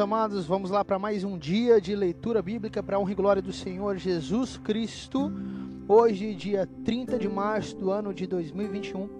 [0.00, 0.46] Amados?
[0.46, 3.52] Vamos lá para mais um dia de leitura bíblica para a honra e glória do
[3.52, 5.30] Senhor Jesus Cristo.
[5.86, 9.10] Hoje, dia 30 de março do ano de 2021.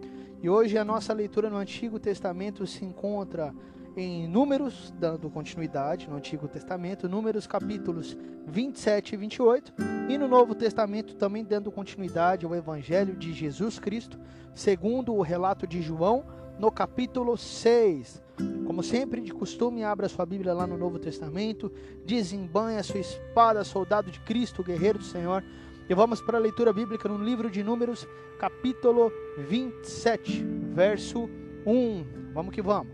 [0.42, 3.54] E hoje a nossa leitura no Antigo Testamento se encontra
[3.94, 9.74] em Números, dando continuidade no Antigo Testamento, Números capítulos 27 e 28,
[10.08, 14.18] e no Novo Testamento também dando continuidade ao Evangelho de Jesus Cristo,
[14.54, 16.24] segundo o relato de João,
[16.58, 18.29] no capítulo 6.
[18.66, 21.72] Como sempre, de costume, abra sua Bíblia lá no Novo Testamento,
[22.04, 25.42] desembanha sua espada, soldado de Cristo, guerreiro do Senhor,
[25.88, 28.06] e vamos para a leitura bíblica no livro de Números,
[28.38, 29.12] capítulo
[29.48, 31.28] 27, verso
[31.66, 32.32] 1.
[32.32, 32.92] Vamos que vamos.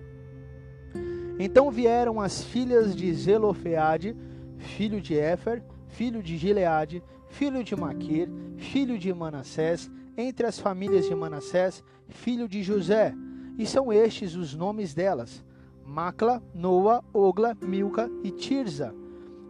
[1.39, 4.17] Então vieram as filhas de Zelofeade,
[4.57, 11.07] filho de Éfer, filho de Gileade, filho de Maquir, filho de Manassés, entre as famílias
[11.07, 13.15] de Manassés, filho de José.
[13.57, 15.45] E são estes os nomes delas:
[15.85, 18.95] Macla, Noa, Ogla, Milca e Tirza.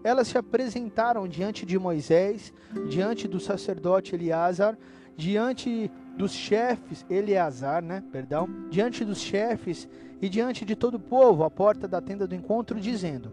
[0.05, 2.53] Elas se apresentaram diante de Moisés,
[2.89, 4.79] diante do sacerdote Eleazar,
[5.17, 9.89] diante dos chefes, Eleazar, né, perdão, diante dos chefes
[10.21, 13.33] e diante de todo o povo à porta da tenda do encontro, dizendo: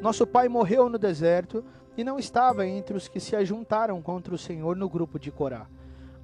[0.00, 1.64] Nosso pai morreu no deserto
[1.96, 5.66] e não estava entre os que se ajuntaram contra o Senhor no grupo de Corá,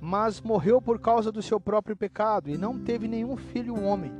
[0.00, 4.12] mas morreu por causa do seu próprio pecado e não teve nenhum filho homem.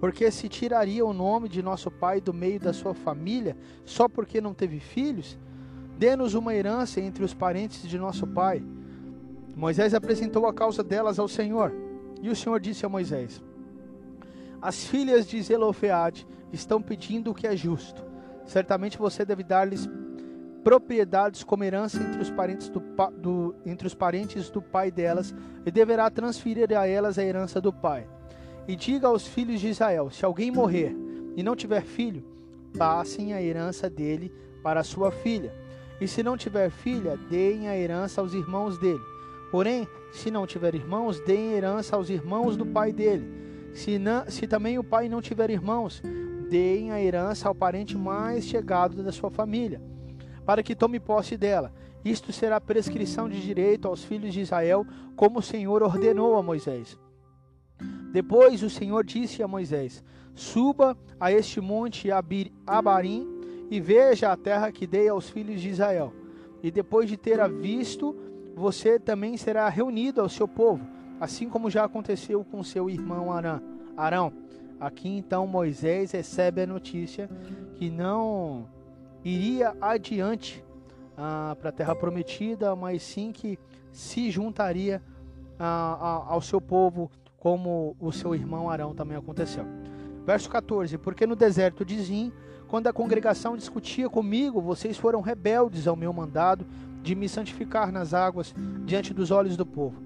[0.00, 4.40] Porque se tiraria o nome de nosso pai do meio da sua família só porque
[4.40, 5.38] não teve filhos?
[5.96, 8.64] Dê-nos uma herança entre os parentes de nosso pai.
[9.54, 11.72] Moisés apresentou a causa delas ao Senhor.
[12.20, 13.42] E o Senhor disse a Moisés:
[14.60, 18.04] as filhas de Zelofeade estão pedindo o que é justo.
[18.46, 19.88] Certamente você deve dar-lhes
[20.62, 22.80] propriedades como herança entre os parentes do,
[23.18, 25.34] do, entre os parentes do pai delas
[25.66, 28.06] e deverá transferir a elas a herança do pai.
[28.66, 30.94] E diga aos filhos de Israel: se alguém morrer
[31.36, 32.24] e não tiver filho,
[32.78, 34.32] passem a herança dele
[34.62, 35.52] para sua filha.
[36.00, 39.00] E se não tiver filha, deem a herança aos irmãos dele.
[39.50, 43.24] Porém, se não tiver irmãos, deem herança aos irmãos do pai dele.
[43.74, 46.02] Se, não, se também o pai não tiver irmãos,
[46.48, 49.80] deem a herança ao parente mais chegado da sua família,
[50.44, 51.72] para que tome posse dela.
[52.04, 54.84] Isto será prescrição de direito aos filhos de Israel,
[55.14, 56.98] como o Senhor ordenou a Moisés.
[58.12, 60.02] Depois o Senhor disse a Moisés:
[60.34, 62.08] Suba a este monte
[62.66, 63.26] Abarim
[63.70, 66.12] e veja a terra que dei aos filhos de Israel.
[66.62, 68.14] E depois de ter a visto,
[68.54, 70.86] você também será reunido ao seu povo,
[71.20, 73.28] assim como já aconteceu com seu irmão
[73.96, 74.32] Arão.
[74.78, 77.30] Aqui então Moisés recebe a notícia
[77.76, 78.66] que não
[79.24, 80.64] iria adiante
[81.16, 83.58] ah, para a terra prometida, mas sim que
[83.90, 85.02] se juntaria
[85.58, 89.64] ah, ao seu povo, como o seu irmão Arão também aconteceu.
[90.24, 92.32] Verso 14: Porque no deserto de Zim,
[92.68, 96.66] quando a congregação discutia comigo, vocês foram rebeldes ao meu mandado
[97.02, 98.54] de me santificar nas águas
[98.84, 100.00] diante dos olhos do povo.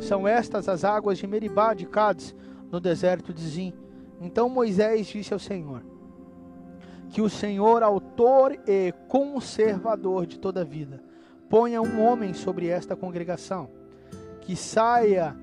[0.00, 2.34] São estas as águas de Meribá de Cades,
[2.70, 3.72] no deserto de Zim.
[4.20, 5.82] Então Moisés disse ao Senhor:
[7.10, 11.02] Que o Senhor, autor e conservador de toda a vida,
[11.48, 13.70] ponha um homem sobre esta congregação,
[14.40, 15.36] que saia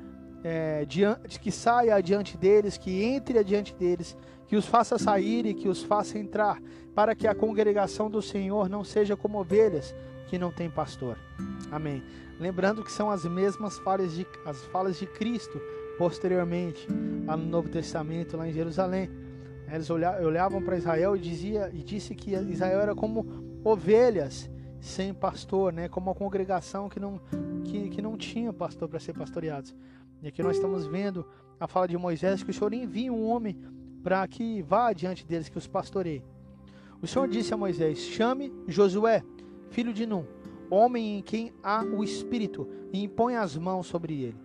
[0.43, 4.15] é, diante, que saia adiante deles, que entre adiante deles,
[4.47, 6.61] que os faça sair e que os faça entrar,
[6.93, 9.95] para que a congregação do Senhor não seja como ovelhas
[10.27, 11.17] que não têm pastor.
[11.71, 12.03] Amém.
[12.39, 15.59] Lembrando que são as mesmas falas de, as falas de Cristo
[15.97, 16.87] posteriormente,
[17.25, 19.09] lá no Novo Testamento, lá em Jerusalém.
[19.71, 25.73] Eles olhavam para Israel e dizia e disse que Israel era como ovelhas sem pastor,
[25.73, 25.89] né?
[25.89, 27.19] Como uma congregação que não
[27.63, 29.75] que, que não tinha pastor para ser pastoreados.
[30.21, 31.25] E aqui nós estamos vendo
[31.59, 33.59] a fala de Moisés que o Senhor envia um homem
[34.03, 36.23] para que vá adiante deles que os pastoreie.
[37.01, 39.23] O Senhor disse a Moisés: Chame Josué,
[39.69, 40.25] filho de Num,
[40.69, 44.44] homem em quem há o Espírito, e impõe as mãos sobre ele.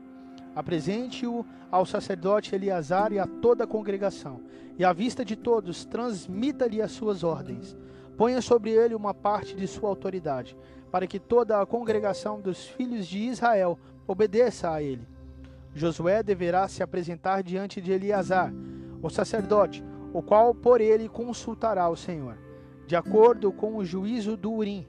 [0.55, 4.41] Apresente-o ao sacerdote Eleazar e a toda a congregação,
[4.79, 7.77] e à vista de todos, transmita-lhe as suas ordens.
[8.17, 10.57] Ponha sobre ele uma parte de sua autoridade,
[10.91, 15.07] para que toda a congregação dos filhos de Israel obedeça a ele.
[15.75, 18.53] Josué deverá se apresentar diante de Eleazar,
[19.01, 22.37] o sacerdote, o qual por ele consultará o Senhor,
[22.87, 24.85] de acordo com o juízo do Urim.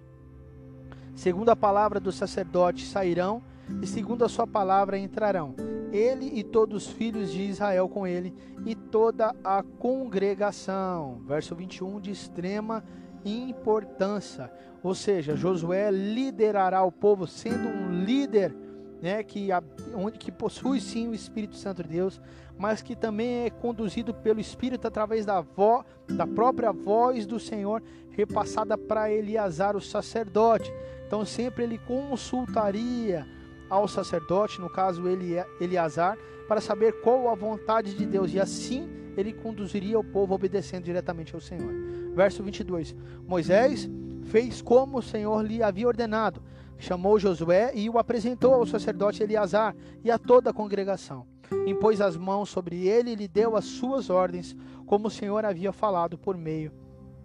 [1.13, 3.44] Segundo a palavra do sacerdote sairão
[3.81, 5.56] e segundo a sua palavra entrarão,
[5.92, 8.34] ele e todos os filhos de Israel com ele,
[8.66, 11.22] e toda a congregação.
[11.25, 12.84] Verso 21 de extrema
[13.25, 14.52] importância.
[14.84, 18.56] Ou seja, Josué liderará o povo, sendo um líder
[19.02, 19.50] né, que,
[19.96, 22.22] onde, que possui sim o Espírito Santo de Deus,
[22.58, 27.81] mas que também é conduzido pelo Espírito através da, vo, da própria voz do Senhor,
[28.12, 30.72] repassada para Eleazar, o sacerdote.
[31.08, 33.28] Então sempre ele consultaria
[33.72, 38.90] ao sacerdote, no caso ele, Eleazar, para saber qual a vontade de Deus, e assim
[39.16, 41.74] ele conduziria o povo obedecendo diretamente ao Senhor.
[42.13, 42.94] Verso 22:
[43.25, 43.90] Moisés
[44.25, 46.44] fez como o Senhor lhe havia ordenado,
[46.78, 49.74] chamou Josué e o apresentou ao sacerdote Eleazar
[50.04, 51.25] e a toda a congregação.
[51.66, 54.54] Impôs as mãos sobre ele e lhe deu as suas ordens,
[54.86, 56.74] como o Senhor havia falado por meio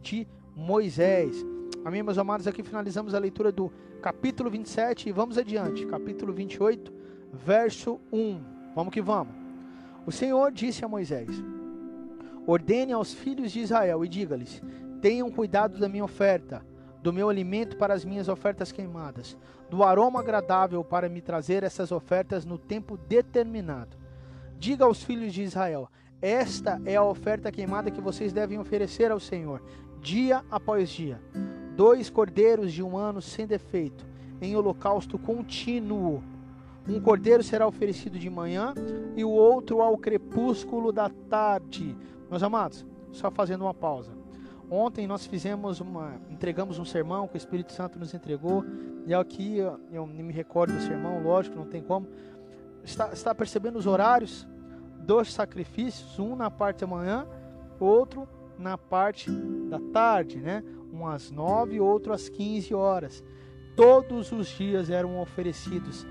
[0.01, 1.45] de Moisés.
[1.85, 2.47] Amém, meus amados?
[2.47, 5.87] Aqui finalizamos a leitura do capítulo 27 e vamos adiante.
[5.87, 6.93] Capítulo 28,
[7.33, 8.41] verso 1.
[8.75, 9.35] Vamos que vamos.
[10.07, 11.29] O Senhor disse a Moisés:
[12.47, 14.63] Ordene aos filhos de Israel e diga-lhes:
[15.01, 16.65] Tenham cuidado da minha oferta,
[17.03, 19.37] do meu alimento para as minhas ofertas queimadas,
[19.69, 23.97] do aroma agradável para me trazer essas ofertas no tempo determinado.
[24.59, 25.89] Diga aos filhos de Israel:
[26.21, 29.63] Esta é a oferta queimada que vocês devem oferecer ao Senhor,
[30.01, 31.21] dia após dia
[31.77, 34.05] dois cordeiros de um ano sem defeito,
[34.41, 36.23] em holocausto contínuo.
[36.89, 38.73] Um cordeiro será oferecido de manhã
[39.17, 41.97] e o outro ao crepúsculo da tarde.
[42.31, 44.13] Meus amados, só fazendo uma pausa.
[44.71, 48.65] Ontem nós fizemos uma, entregamos um sermão que o Espírito Santo nos entregou,
[49.07, 52.09] e aqui eu, eu me recordo do sermão, lógico, não tem como.
[52.83, 54.47] Está, está percebendo os horários
[55.01, 57.27] dos sacrifícios, um na parte da manhã,
[57.79, 58.29] outro
[58.59, 60.65] na parte da tarde, né?
[60.93, 63.23] Um às nove, outro às quinze horas.
[63.75, 66.07] Todos os dias eram oferecidos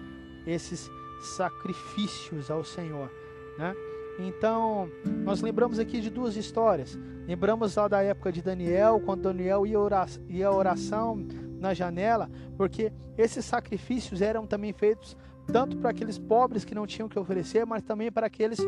[0.45, 0.89] esses
[1.21, 3.11] sacrifícios ao Senhor,
[3.57, 3.75] né?
[4.19, 4.89] Então,
[5.23, 6.97] nós lembramos aqui de duas histórias.
[7.27, 11.17] Lembramos lá da época de Daniel, quando Daniel ia, orar, ia oração
[11.59, 15.17] na janela, porque esses sacrifícios eram também feitos
[15.51, 18.59] tanto para aqueles pobres que não tinham que oferecer, mas também para aqueles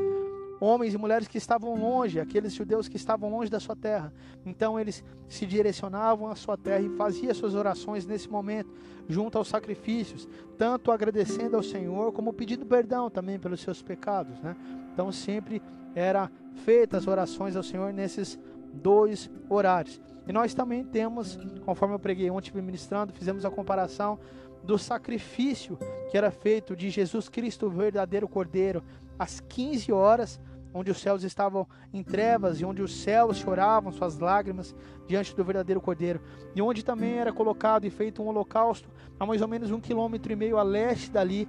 [0.59, 4.13] homens e mulheres que estavam longe, aqueles judeus que estavam longe da sua terra.
[4.45, 8.71] Então eles se direcionavam à sua terra e faziam suas orações nesse momento,
[9.07, 14.55] junto aos sacrifícios, tanto agradecendo ao Senhor como pedindo perdão também pelos seus pecados, né?
[14.93, 15.61] Então sempre
[15.93, 16.31] era
[16.65, 18.39] feitas as orações ao Senhor nesses
[18.73, 19.99] dois horários.
[20.27, 24.19] E nós também temos, conforme eu preguei ontem ministrando, fizemos a comparação
[24.63, 25.77] do sacrifício
[26.09, 28.83] que era feito de Jesus Cristo, o verdadeiro Cordeiro,
[29.17, 30.39] às 15 horas,
[30.77, 34.75] onde os céus estavam em trevas e onde os céus choravam suas lágrimas
[35.07, 36.21] diante do verdadeiro Cordeiro,
[36.55, 40.31] e onde também era colocado e feito um holocausto a mais ou menos um quilômetro
[40.31, 41.47] e meio a leste dali,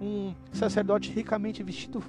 [0.00, 2.02] um sacerdote ricamente vestido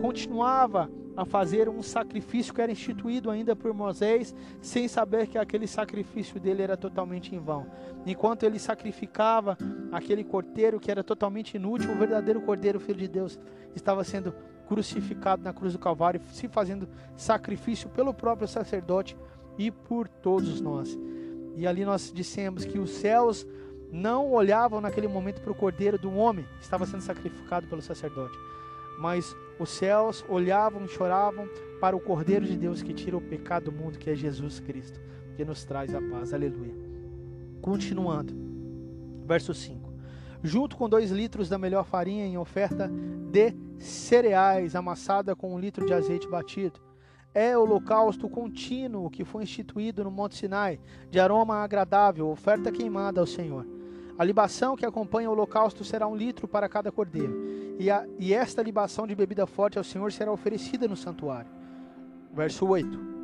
[0.00, 5.66] continuava a fazer um sacrifício que era instituído ainda por Moisés, sem saber que aquele
[5.66, 7.66] sacrifício dele era totalmente em vão.
[8.04, 9.56] Enquanto ele sacrificava
[9.92, 13.38] aquele cordeiro que era totalmente inútil, o verdadeiro cordeiro, filho de Deus,
[13.76, 14.34] estava sendo
[14.68, 19.16] crucificado na cruz do Calvário, se fazendo sacrifício pelo próprio sacerdote
[19.58, 20.98] e por todos nós.
[21.56, 23.46] E ali nós dissemos que os céus
[23.92, 28.36] não olhavam naquele momento para o cordeiro do homem que estava sendo sacrificado pelo sacerdote,
[28.98, 31.48] mas os céus olhavam e choravam
[31.80, 35.00] para o cordeiro de Deus que tira o pecado do mundo, que é Jesus Cristo,
[35.36, 36.32] que nos traz a paz.
[36.32, 36.74] Aleluia.
[37.60, 38.34] Continuando,
[39.24, 39.92] verso 5.
[40.42, 42.90] Junto com dois litros da melhor farinha em oferta
[43.30, 46.80] de cereais, amassada com um litro de azeite batido.
[47.34, 50.78] É holocausto contínuo que foi instituído no Monte Sinai,
[51.10, 53.66] de aroma agradável, oferta queimada ao Senhor.
[54.16, 57.34] A libação que acompanha o holocausto será um litro para cada cordeiro,
[57.78, 61.50] e, a, e esta libação de bebida forte ao Senhor será oferecida no santuário.
[62.32, 63.14] Verso 8.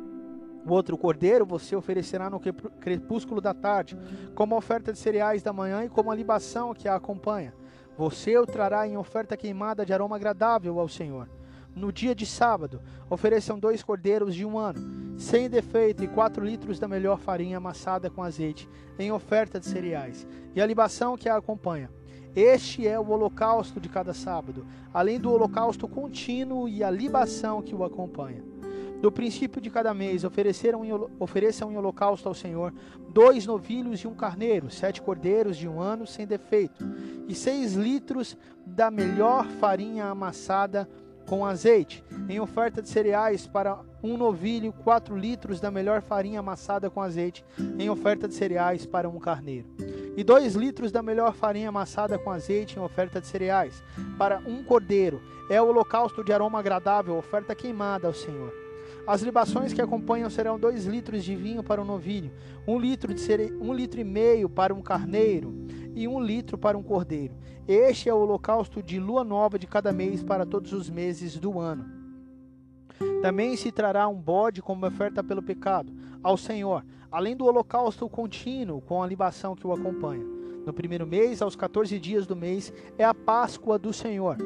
[0.65, 3.97] O outro cordeiro você oferecerá no crepúsculo da tarde,
[4.35, 7.53] como oferta de cereais da manhã e como a libação que a acompanha.
[8.01, 11.29] Você o trará em oferta queimada de aroma agradável ao Senhor.
[11.75, 16.79] No dia de sábado, ofereçam dois cordeiros de um ano, sem defeito, e quatro litros
[16.79, 18.67] da melhor farinha amassada com azeite,
[18.97, 21.91] em oferta de cereais, e a libação que a acompanha.
[22.35, 27.75] Este é o holocausto de cada sábado, além do holocausto contínuo e a libação que
[27.75, 28.43] o acompanha.
[29.01, 32.71] Do princípio de cada mês, ofereceram em, ofereçam em holocausto ao Senhor
[33.09, 36.85] dois novilhos e um carneiro, sete cordeiros de um ano sem defeito,
[37.27, 40.87] e seis litros da melhor farinha amassada
[41.27, 46.89] com azeite, em oferta de cereais para um novilho, quatro litros da melhor farinha amassada
[46.89, 47.43] com azeite,
[47.79, 49.67] em oferta de cereais para um carneiro.
[50.15, 53.81] E dois litros da melhor farinha amassada com azeite em oferta de cereais,
[54.17, 55.21] para um cordeiro.
[55.49, 58.60] É o holocausto de aroma agradável, oferta queimada ao Senhor.
[59.07, 62.31] As libações que acompanham serão dois litros de vinho para um novilho,
[62.67, 63.51] um litro, de cere...
[63.59, 65.53] um litro e meio para um carneiro
[65.95, 67.35] e um litro para um cordeiro.
[67.67, 71.59] Este é o holocausto de lua nova de cada mês para todos os meses do
[71.59, 71.85] ano.
[73.21, 75.91] Também se trará um bode como oferta pelo pecado
[76.23, 80.23] ao Senhor, além do holocausto contínuo com a libação que o acompanha.
[80.65, 84.37] No primeiro mês, aos 14 dias do mês, é a Páscoa do Senhor.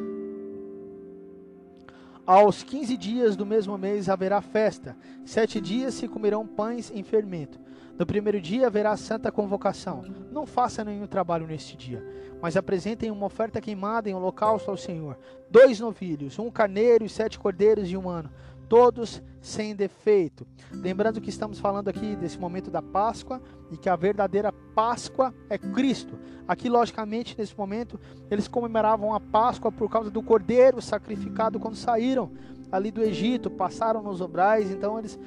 [2.26, 4.98] Aos 15 dias do mesmo mês haverá festa.
[5.24, 7.60] Sete dias se comerão pães em fermento.
[8.00, 10.04] No primeiro dia haverá santa convocação.
[10.32, 12.04] Não faça nenhum trabalho neste dia,
[12.42, 15.20] mas apresentem uma oferta queimada em holocausto ao Senhor:
[15.52, 18.32] dois novilhos, um carneiro e sete cordeiros de um ano,
[18.68, 20.48] todos sem defeito.
[20.72, 23.40] Lembrando que estamos falando aqui desse momento da Páscoa
[23.72, 26.18] e que a verdadeira Páscoa é Cristo.
[26.48, 32.32] Aqui, logicamente, nesse momento, eles comemoravam a Páscoa por causa do cordeiro sacrificado quando saíram
[32.72, 35.20] ali do Egito, passaram nos obrais, então eles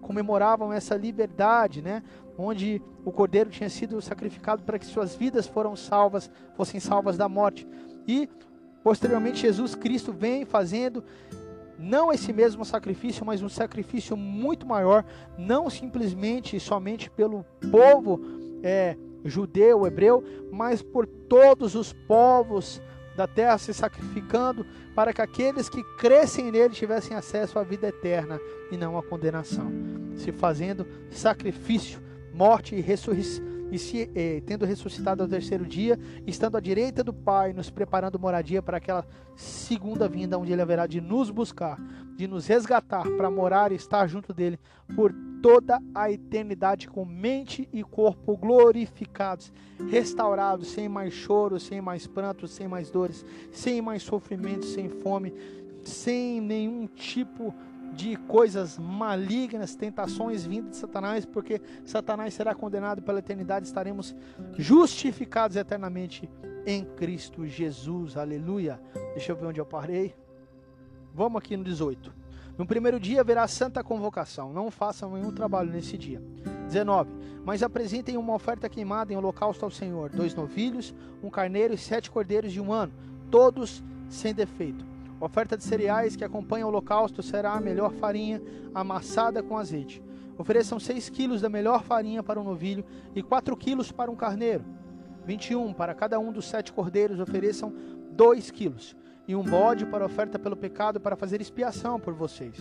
[0.00, 2.02] comemoravam essa liberdade, né?
[2.36, 7.28] Onde o cordeiro tinha sido sacrificado para que suas vidas foram salvas, fossem salvas da
[7.28, 7.66] morte.
[8.06, 8.28] E
[8.82, 11.04] posteriormente Jesus Cristo vem fazendo
[11.82, 15.04] não esse mesmo sacrifício, mas um sacrifício muito maior,
[15.36, 18.20] não simplesmente somente pelo povo
[18.62, 20.22] é, judeu, hebreu,
[20.52, 22.80] mas por todos os povos
[23.16, 28.40] da terra se sacrificando para que aqueles que crescem nele tivessem acesso à vida eterna
[28.70, 29.70] e não à condenação,
[30.16, 32.00] se fazendo sacrifício,
[32.32, 33.51] morte e ressurreição.
[33.72, 38.18] E se, eh, tendo ressuscitado ao terceiro dia, estando à direita do Pai, nos preparando
[38.18, 39.02] moradia para aquela
[39.34, 41.80] segunda vinda, onde Ele haverá de nos buscar,
[42.14, 44.60] de nos resgatar para morar e estar junto dele
[44.94, 45.10] por
[45.42, 49.50] toda a eternidade, com mente e corpo glorificados,
[49.90, 55.32] restaurados, sem mais choro, sem mais pranto, sem mais dores, sem mais sofrimento, sem fome,
[55.82, 63.02] sem nenhum tipo de de coisas malignas, tentações vindas de Satanás, porque Satanás será condenado
[63.02, 64.14] pela eternidade, estaremos
[64.56, 66.28] justificados eternamente
[66.66, 68.16] em Cristo Jesus.
[68.16, 68.80] Aleluia.
[69.14, 70.14] Deixa eu ver onde eu parei.
[71.14, 72.12] Vamos aqui no 18.
[72.56, 74.52] No primeiro dia haverá santa convocação.
[74.52, 76.22] Não façam nenhum trabalho nesse dia.
[76.66, 77.10] 19.
[77.44, 82.10] Mas apresentem uma oferta queimada em holocausto ao Senhor: dois novilhos, um carneiro e sete
[82.10, 82.92] cordeiros de um ano,
[83.30, 84.91] todos sem defeito.
[85.22, 88.42] Oferta de cereais que acompanha o holocausto será a melhor farinha
[88.74, 90.02] amassada com azeite.
[90.36, 94.64] Ofereçam seis quilos da melhor farinha para um novilho e quatro quilos para um carneiro.
[95.24, 95.74] 21.
[95.74, 97.72] Para cada um dos sete cordeiros ofereçam
[98.10, 98.96] dois quilos
[99.28, 102.56] e um bode para oferta pelo pecado para fazer expiação por vocês.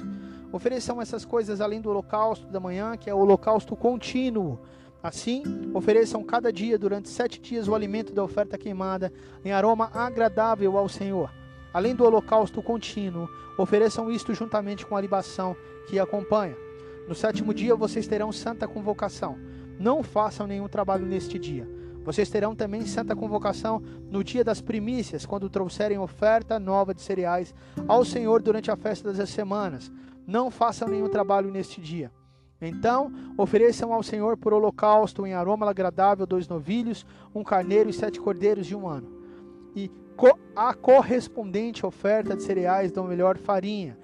[0.51, 4.59] Ofereçam essas coisas além do holocausto da manhã, que é o holocausto contínuo.
[5.01, 5.41] Assim,
[5.73, 9.11] ofereçam cada dia durante sete dias o alimento da oferta queimada
[9.43, 11.40] em aroma agradável ao Senhor.
[11.73, 15.55] Além do holocausto contínuo, ofereçam isto juntamente com a libação
[15.87, 16.55] que acompanha.
[17.07, 19.37] No sétimo dia vocês terão santa convocação.
[19.79, 21.67] Não façam nenhum trabalho neste dia
[22.03, 27.53] vocês terão também santa convocação no dia das primícias, quando trouxerem oferta nova de cereais
[27.87, 29.91] ao Senhor durante a festa das semanas.
[30.25, 32.11] Não façam nenhum trabalho neste dia.
[32.59, 38.19] Então, ofereçam ao Senhor por holocausto em aroma agradável dois novilhos, um carneiro e sete
[38.19, 39.07] cordeiros de um ano.
[39.75, 39.89] E
[40.55, 43.97] a correspondente oferta de cereais da melhor farinha,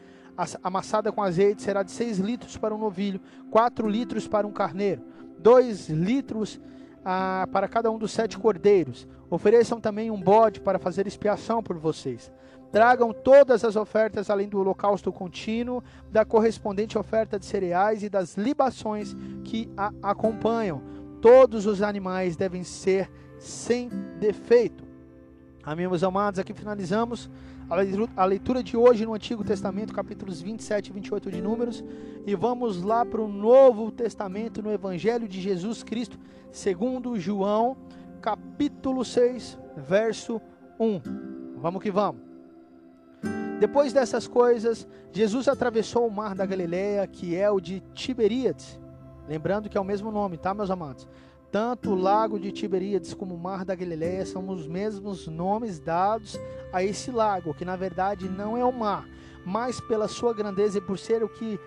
[0.63, 3.19] amassada com azeite, será de seis litros para um novilho,
[3.50, 5.01] quatro litros para um carneiro,
[5.39, 6.59] dois litros
[7.03, 9.07] ah, para cada um dos sete cordeiros.
[9.29, 12.31] Ofereçam também um bode para fazer expiação por vocês.
[12.71, 18.36] Tragam todas as ofertas além do holocausto contínuo, da correspondente oferta de cereais e das
[18.36, 20.81] libações que a acompanham.
[21.21, 23.09] Todos os animais devem ser
[23.39, 24.87] sem defeito.
[25.67, 27.29] Amém, meus amados, aqui finalizamos
[28.15, 31.83] a leitura de hoje no Antigo Testamento, capítulos 27 e 28 de Números,
[32.25, 36.18] e vamos lá para o Novo Testamento, no Evangelho de Jesus Cristo,
[36.53, 37.75] segundo João,
[38.22, 40.39] capítulo 6, verso
[40.79, 41.01] 1.
[41.57, 42.22] Vamos que vamos.
[43.59, 48.79] Depois dessas coisas, Jesus atravessou o mar da Galileia, que é o de Tiberíades.
[49.27, 51.05] Lembrando que é o mesmo nome, tá, meus amados?
[51.51, 56.38] Tanto o lago de Tiberíades como o mar da Galileia são os mesmos nomes dados
[56.74, 59.07] a esse lago, que na verdade não é o mar,
[59.46, 61.57] mas pela sua grandeza e por ser o que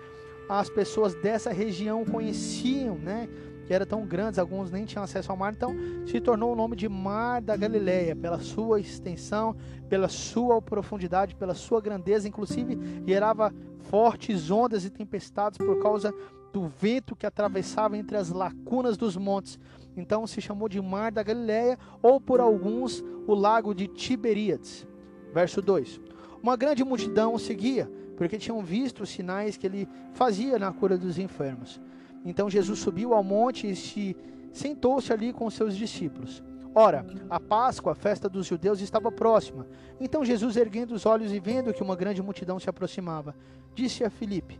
[0.47, 3.27] as pessoas dessa região conheciam, né?
[3.65, 5.73] Que era tão grandes, alguns nem tinham acesso ao mar, então
[6.05, 9.55] se tornou o nome de Mar da Galileia, pela sua extensão,
[9.89, 16.13] pela sua profundidade, pela sua grandeza, inclusive gerava fortes ondas e tempestades por causa
[16.51, 19.59] do vento que atravessava entre as lacunas dos montes.
[19.95, 24.87] Então se chamou de Mar da Galileia, ou por alguns o lago de Tiberíades.
[25.33, 25.99] Verso 2:
[26.41, 30.97] Uma grande multidão o seguia, porque tinham visto os sinais que ele fazia na cura
[30.97, 31.81] dos enfermos.
[32.23, 34.15] Então Jesus subiu ao monte e se
[34.51, 36.43] sentou-se ali com seus discípulos.
[36.73, 39.67] Ora, a Páscoa, a festa dos judeus, estava próxima.
[39.99, 43.35] Então Jesus, erguendo os olhos e vendo que uma grande multidão se aproximava,
[43.75, 44.59] disse a Filipe: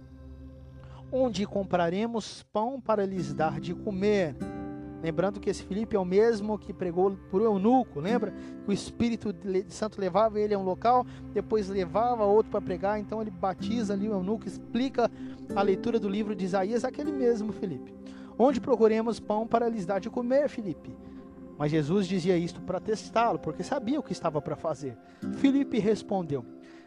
[1.12, 4.36] onde compraremos pão para lhes dar de comer.
[5.02, 8.32] Lembrando que esse Filipe é o mesmo que pregou por eunuco, lembra?
[8.68, 9.36] O Espírito
[9.68, 14.08] Santo levava ele a um local, depois levava outro para pregar, então ele batiza ali
[14.08, 15.10] o eunuco, explica
[15.56, 17.96] a leitura do livro de Isaías, aquele mesmo Filipe.
[18.38, 20.96] Onde procuremos pão para lhes dar de comer, Filipe?
[21.58, 24.96] Mas Jesus dizia isto para testá-lo, porque sabia o que estava para fazer.
[25.38, 26.46] Filipe respondeu: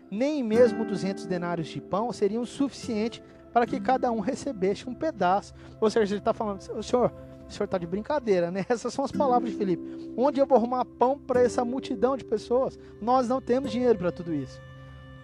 [0.08, 3.22] Nem mesmo duzentos denários de pão seriam suficiente
[3.55, 5.55] para que cada um recebesse um pedaço.
[5.81, 7.12] Ou seja, ele está falando, o senhor,
[7.49, 8.67] está de brincadeira, né?
[8.69, 10.12] Essas são as palavras de Felipe.
[10.17, 12.77] Onde eu vou arrumar pão para essa multidão de pessoas?
[13.01, 14.61] Nós não temos dinheiro para tudo isso.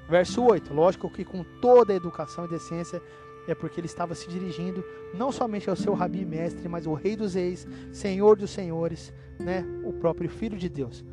[0.08, 3.02] Verso 8, lógico que com toda a educação e decência,
[3.48, 7.16] é porque ele estava se dirigindo não somente ao seu rabi mestre, mas ao rei
[7.16, 11.04] dos reis, senhor dos senhores, né, o próprio filho de Deus.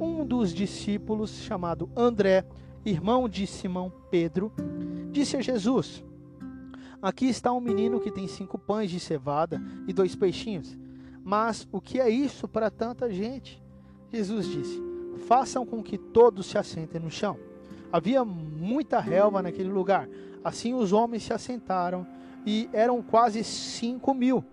[0.00, 2.44] Um dos discípulos, chamado André,
[2.84, 4.52] irmão de Simão Pedro,
[5.12, 6.04] disse a Jesus:
[7.00, 10.76] Aqui está um menino que tem cinco pães de cevada e dois peixinhos.
[11.22, 13.62] Mas o que é isso para tanta gente?
[14.12, 14.82] Jesus disse:
[15.26, 17.38] Façam com que todos se assentem no chão.
[17.92, 20.08] Havia muita relva naquele lugar.
[20.44, 22.06] Assim os homens se assentaram
[22.46, 24.44] e eram quase cinco mil.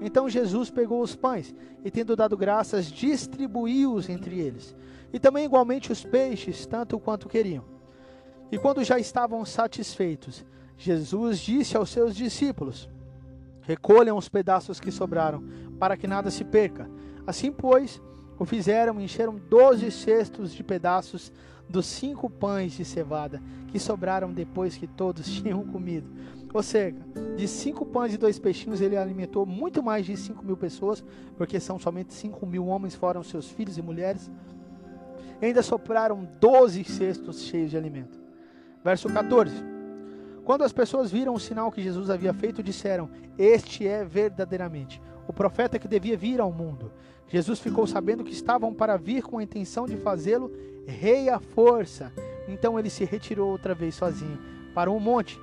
[0.00, 1.54] Então Jesus pegou os pães
[1.84, 4.74] e, tendo dado graças, distribuiu-os entre eles.
[5.12, 7.64] E também igualmente os peixes, tanto quanto queriam.
[8.50, 10.44] E quando já estavam satisfeitos,
[10.76, 12.88] Jesus disse aos seus discípulos:
[13.62, 15.42] Recolham os pedaços que sobraram,
[15.78, 16.88] para que nada se perca.
[17.26, 18.00] Assim, pois,
[18.38, 21.32] o fizeram e encheram doze cestos de pedaços
[21.68, 26.08] dos cinco pães de cevada que sobraram depois que todos tinham comido.
[26.52, 26.96] Ou seja,
[27.36, 31.02] de cinco pães e dois peixinhos ele alimentou muito mais de cinco mil pessoas,
[31.36, 34.30] porque são somente cinco mil homens, foram seus filhos e mulheres.
[35.42, 38.20] E ainda sopraram doze cestos cheios de alimento.
[38.84, 39.73] Verso 14.
[40.44, 45.32] Quando as pessoas viram o sinal que Jesus havia feito, disseram: Este é verdadeiramente o
[45.32, 46.92] profeta que devia vir ao mundo.
[47.28, 50.52] Jesus ficou sabendo que estavam para vir com a intenção de fazê-lo
[50.86, 52.12] rei à força.
[52.46, 54.38] Então ele se retirou outra vez sozinho
[54.74, 55.40] para um monte.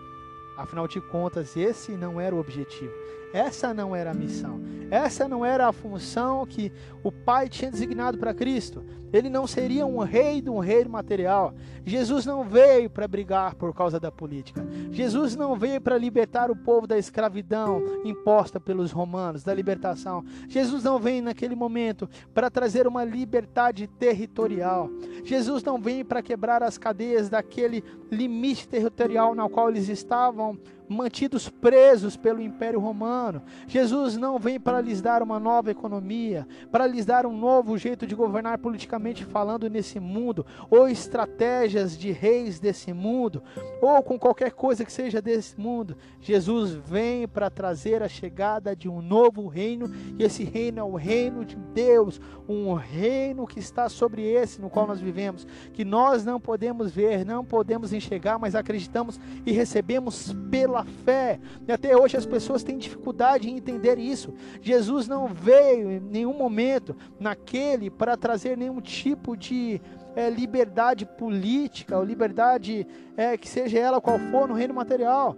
[0.56, 2.94] Afinal de contas, esse não era o objetivo.
[3.34, 4.60] Essa não era a missão.
[4.91, 6.70] Essa não era a função que
[7.02, 8.84] o Pai tinha designado para Cristo.
[9.13, 11.54] Ele não seria um rei de um reino material.
[11.86, 14.65] Jesus não veio para brigar por causa da política.
[14.91, 20.24] Jesus não veio para libertar o povo da escravidão imposta pelos romanos, da libertação.
[20.48, 24.89] Jesus não veio naquele momento para trazer uma liberdade territorial.
[25.24, 30.58] Jesus não veio para quebrar as cadeias daquele limite territorial na qual eles estavam
[30.91, 33.41] mantidos presos pelo Império Romano.
[33.67, 38.06] Jesus não vem para lhes dar uma nova economia, para lhes dar um novo jeito
[38.06, 43.41] de governar politicamente falando nesse mundo, ou estratégias de reis desse mundo,
[43.82, 45.95] ou com qualquer coisa que seja desse mundo.
[46.19, 50.95] Jesus vem para trazer a chegada de um novo reino, e esse reino é o
[50.95, 56.25] reino de Deus, um reino que está sobre esse no qual nós vivemos, que nós
[56.25, 61.39] não podemos ver, não podemos enxergar, mas acreditamos e recebemos pela pela fé.
[61.67, 64.34] E até hoje as pessoas têm dificuldade em entender isso.
[64.62, 69.82] Jesus não veio em nenhum momento naquele para trazer nenhum tipo de
[70.15, 75.36] é, liberdade política ou liberdade é, que seja ela qual for no reino material.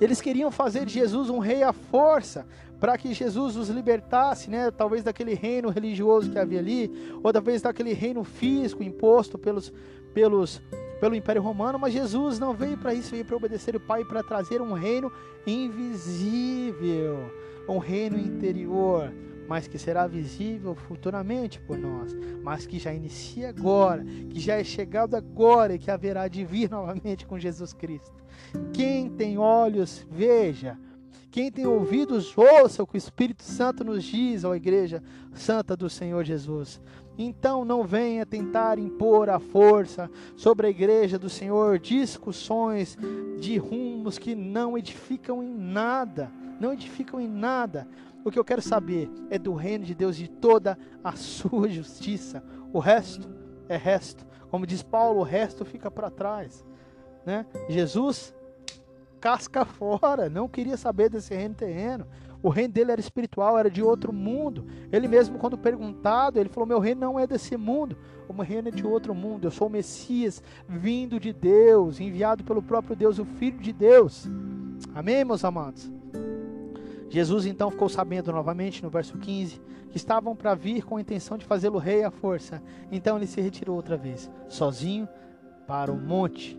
[0.00, 2.46] Eles queriam fazer de Jesus um rei à força,
[2.78, 4.70] para que Jesus os libertasse, né?
[4.70, 6.90] Talvez daquele reino religioso que havia ali,
[7.22, 9.72] ou talvez daquele reino físico imposto pelos,
[10.12, 10.60] pelos
[11.00, 14.22] pelo Império Romano, mas Jesus não veio para isso, veio para obedecer o Pai para
[14.22, 15.12] trazer um reino
[15.46, 17.30] invisível,
[17.68, 19.12] um reino interior,
[19.48, 24.64] mas que será visível futuramente por nós, mas que já inicia agora, que já é
[24.64, 28.14] chegado agora e que haverá de vir novamente com Jesus Cristo.
[28.72, 30.78] Quem tem olhos, veja.
[31.30, 35.02] Quem tem ouvidos, ouça o que o Espírito Santo nos diz, ó Igreja
[35.34, 36.80] Santa do Senhor Jesus.
[37.18, 42.96] Então não venha tentar impor a força sobre a igreja do Senhor discussões
[43.38, 47.88] de rumos que não edificam em nada, não edificam em nada.
[48.24, 52.42] O que eu quero saber é do reino de Deus e toda a sua justiça.
[52.72, 53.28] O resto
[53.68, 54.26] é resto.
[54.50, 56.64] Como diz Paulo, o resto fica para trás,
[57.24, 57.46] né?
[57.68, 58.34] Jesus
[59.20, 62.06] casca fora, não queria saber desse reino terreno.
[62.46, 64.64] O reino dele era espiritual, era de outro mundo.
[64.92, 68.68] Ele mesmo, quando perguntado, ele falou: Meu reino não é desse mundo, o meu reino
[68.68, 69.48] é de outro mundo.
[69.48, 74.28] Eu sou o Messias, vindo de Deus, enviado pelo próprio Deus, o Filho de Deus.
[74.94, 75.90] Amém, meus amados?
[77.08, 81.36] Jesus então ficou sabendo novamente no verso 15 que estavam para vir com a intenção
[81.36, 82.62] de fazê-lo rei à força.
[82.92, 85.08] Então ele se retirou outra vez, sozinho,
[85.66, 86.56] para o monte.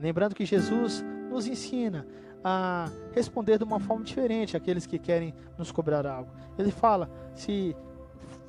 [0.00, 2.04] Lembrando que Jesus nos ensina
[2.42, 6.30] a responder de uma forma diferente àqueles que querem nos cobrar algo.
[6.58, 7.76] Ele fala: se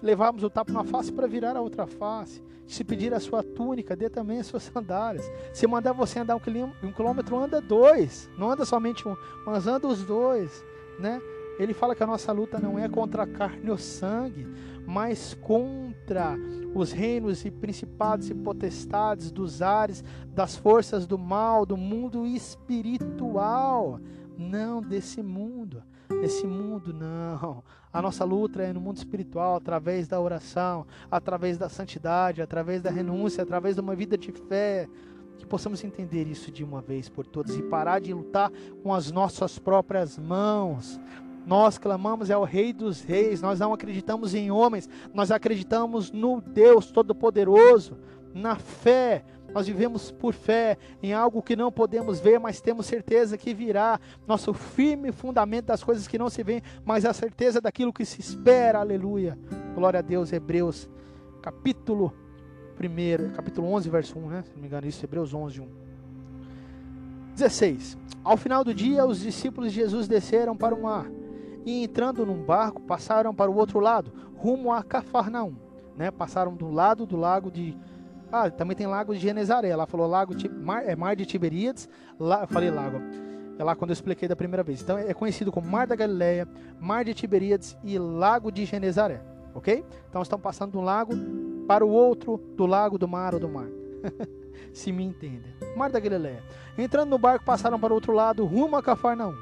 [0.02, 3.95] levarmos o tapa na face para virar a outra face, se pedir a sua túnica,
[3.95, 5.30] dê também as suas sandálias.
[5.54, 10.04] Se mandar você andar um quilômetro, anda dois, não anda somente um, mas anda os
[10.04, 10.63] dois,
[10.99, 11.21] né?
[11.60, 14.47] Ele fala que a nossa luta não é contra a carne ou sangue,
[14.89, 16.36] mas contra
[16.73, 23.99] os reinos e principados e potestades dos ares, das forças do mal, do mundo espiritual,
[24.36, 25.84] não desse mundo.
[26.10, 27.63] Nesse mundo, não.
[27.93, 32.89] A nossa luta é no mundo espiritual, através da oração, através da santidade, através da
[32.89, 34.89] renúncia, através de uma vida de fé.
[35.38, 39.12] Que possamos entender isso de uma vez por todas e parar de lutar com as
[39.12, 40.99] nossas próprias mãos,
[41.49, 46.39] nós clamamos é o Rei dos Reis, nós não acreditamos em homens, nós acreditamos no
[46.39, 47.97] Deus Todo-Poderoso,
[48.35, 49.25] na fé.
[49.51, 53.99] Nós vivemos por fé em algo que não podemos ver, mas temos certeza que virá.
[54.27, 58.21] Nosso firme fundamento das coisas que não se veem, mas a certeza daquilo que se
[58.21, 58.77] espera.
[58.77, 59.35] Aleluia.
[59.73, 60.31] Glória a Deus.
[60.31, 60.88] Hebreus,
[61.41, 62.13] capítulo
[62.79, 64.43] 1, capítulo 11, verso 1, né?
[64.43, 65.67] Se não me engano, isso, Hebreus 11, 1.
[67.33, 67.97] 16.
[68.23, 71.09] Ao final do dia, os discípulos de Jesus desceram para o mar
[71.65, 75.56] e entrando num barco passaram para o outro lado, rumo a Cafarnaum,
[75.95, 76.12] né?
[76.12, 77.78] Passaram do lado do lago de
[78.32, 79.76] ah, também tem lago de Genezaré.
[79.76, 81.89] Lá falou lago mar, é mar de Tiberíades.
[82.19, 83.00] Lá, falei lago.
[83.58, 84.82] É lá quando eu expliquei da primeira vez.
[84.82, 86.48] Então é conhecido como Mar da Galileia,
[86.80, 89.22] Mar de Tiberíades e Lago de Genezaré,
[89.54, 89.84] OK?
[90.08, 91.13] Então estão passando de um lago
[91.67, 93.67] para o outro, do lago, do mar ou do mar.
[94.72, 95.54] Se me entendem.
[95.76, 96.41] Mar da Galileia.
[96.78, 99.36] Entrando no barco, passaram para o outro lado, rumo a Cafarnaum.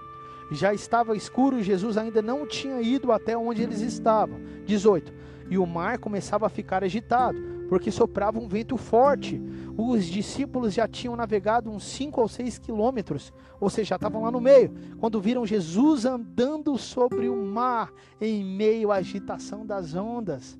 [0.51, 4.39] Já estava escuro e Jesus ainda não tinha ido até onde eles estavam.
[4.65, 5.13] 18.
[5.49, 9.41] E o mar começava a ficar agitado, porque soprava um vento forte.
[9.77, 14.31] Os discípulos já tinham navegado uns 5 ou 6 quilômetros, ou seja, já estavam lá
[14.31, 20.57] no meio, quando viram Jesus andando sobre o mar em meio à agitação das ondas.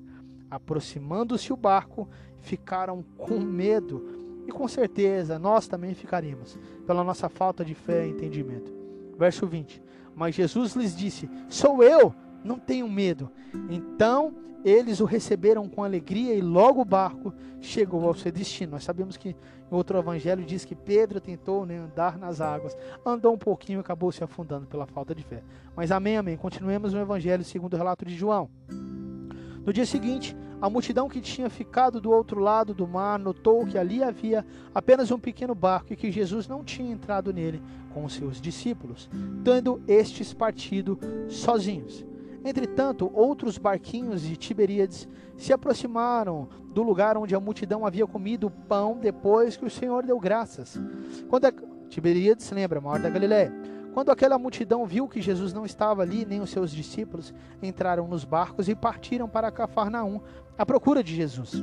[0.50, 2.08] Aproximando-se o barco,
[2.40, 4.18] ficaram com medo.
[4.46, 8.87] E com certeza nós também ficaríamos, pela nossa falta de fé e entendimento.
[9.18, 9.82] Verso 20:
[10.14, 13.30] Mas Jesus lhes disse: Sou eu, não tenham medo.
[13.68, 18.72] Então eles o receberam com alegria e logo o barco chegou ao seu destino.
[18.72, 23.34] Nós sabemos que em outro evangelho diz que Pedro tentou né, andar nas águas, andou
[23.34, 25.42] um pouquinho e acabou se afundando pela falta de fé.
[25.76, 26.36] Mas amém, amém.
[26.36, 28.48] Continuemos no evangelho segundo o relato de João.
[29.68, 33.76] No dia seguinte, a multidão que tinha ficado do outro lado do mar notou que
[33.76, 34.42] ali havia
[34.74, 37.60] apenas um pequeno barco e que Jesus não tinha entrado nele
[37.92, 39.10] com os seus discípulos,
[39.44, 42.02] tendo estes partido sozinhos.
[42.42, 48.50] Entretanto, outros barquinhos de Tiberíades se aproximaram do lugar onde a multidão havia comido o
[48.50, 50.80] pão depois que o Senhor deu graças.
[51.28, 51.52] Quando a...
[51.90, 53.52] Tiberíades, lembra, maior da Galiléia.
[53.92, 58.24] Quando aquela multidão viu que Jesus não estava ali, nem os seus discípulos, entraram nos
[58.24, 60.20] barcos e partiram para Cafarnaum
[60.56, 61.62] à procura de Jesus.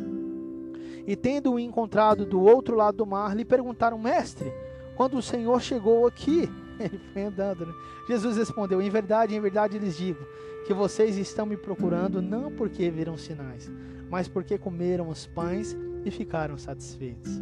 [1.08, 4.52] E tendo-o encontrado do outro lado do mar, lhe perguntaram: Mestre,
[4.96, 7.66] quando o Senhor chegou aqui, ele foi andando.
[7.66, 7.74] Né?
[8.08, 10.26] Jesus respondeu: Em verdade, em verdade lhes digo
[10.66, 13.72] que vocês estão me procurando não porque viram sinais,
[14.10, 17.40] mas porque comeram os pães e ficaram satisfeitos.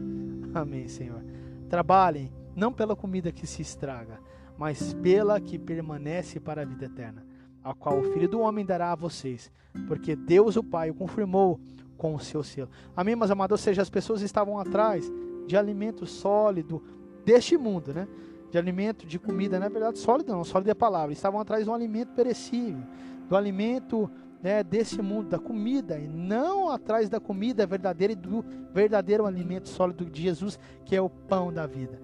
[0.53, 1.23] Amém, Senhor.
[1.69, 4.19] Trabalhem não pela comida que se estraga,
[4.57, 7.25] mas pela que permanece para a vida eterna,
[7.63, 9.51] a qual o Filho do Homem dará a vocês,
[9.87, 11.59] porque Deus o Pai o confirmou
[11.97, 12.69] com o seu selo.
[12.95, 13.59] Amém, meus amados?
[13.59, 15.11] Ou seja, as pessoas estavam atrás
[15.47, 16.83] de alimento sólido
[17.25, 18.07] deste mundo, né?
[18.51, 21.11] De alimento, de comida, na é verdade, sólido não, sólido é a palavra.
[21.11, 22.83] Estavam atrás de um alimento perecível
[23.27, 24.09] do alimento
[24.41, 29.69] né, desse mundo, da comida, e não atrás da comida verdadeira e do verdadeiro alimento
[29.69, 31.99] sólido de Jesus, que é o pão da vida.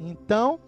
[0.00, 0.58] Então,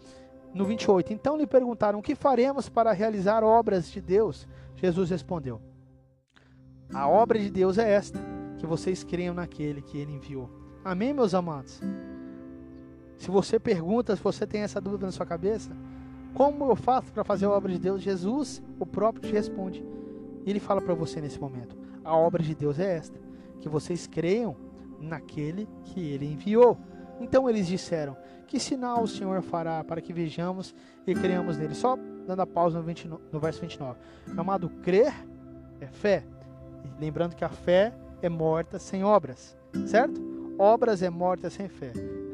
[0.56, 4.48] no 28, então lhe perguntaram: O que faremos para realizar obras de Deus?
[4.74, 5.60] Jesus respondeu:
[6.92, 8.18] A obra de Deus é esta,
[8.58, 10.50] que vocês creiam naquele que ele enviou.
[10.82, 11.80] Amém, meus amados?
[13.18, 15.70] Se você pergunta, se você tem essa dúvida na sua cabeça,
[16.32, 18.02] como eu faço para fazer a obra de Deus?
[18.02, 19.84] Jesus, o próprio, te responde.
[20.46, 23.18] Ele fala para você nesse momento: a obra de Deus é esta,
[23.60, 24.56] que vocês creiam
[24.98, 26.78] naquele que ele enviou.
[27.20, 30.74] Então eles disseram: Que sinal o Senhor fará para que vejamos
[31.06, 31.74] e creiamos nele?
[31.74, 33.98] Só dando a pausa no, 29, no verso 29.
[34.36, 35.12] Amado, crer
[35.80, 36.24] é fé.
[36.84, 39.56] E lembrando que a fé é morta sem obras,
[39.86, 40.20] certo?
[40.58, 41.92] Obras é morta sem fé.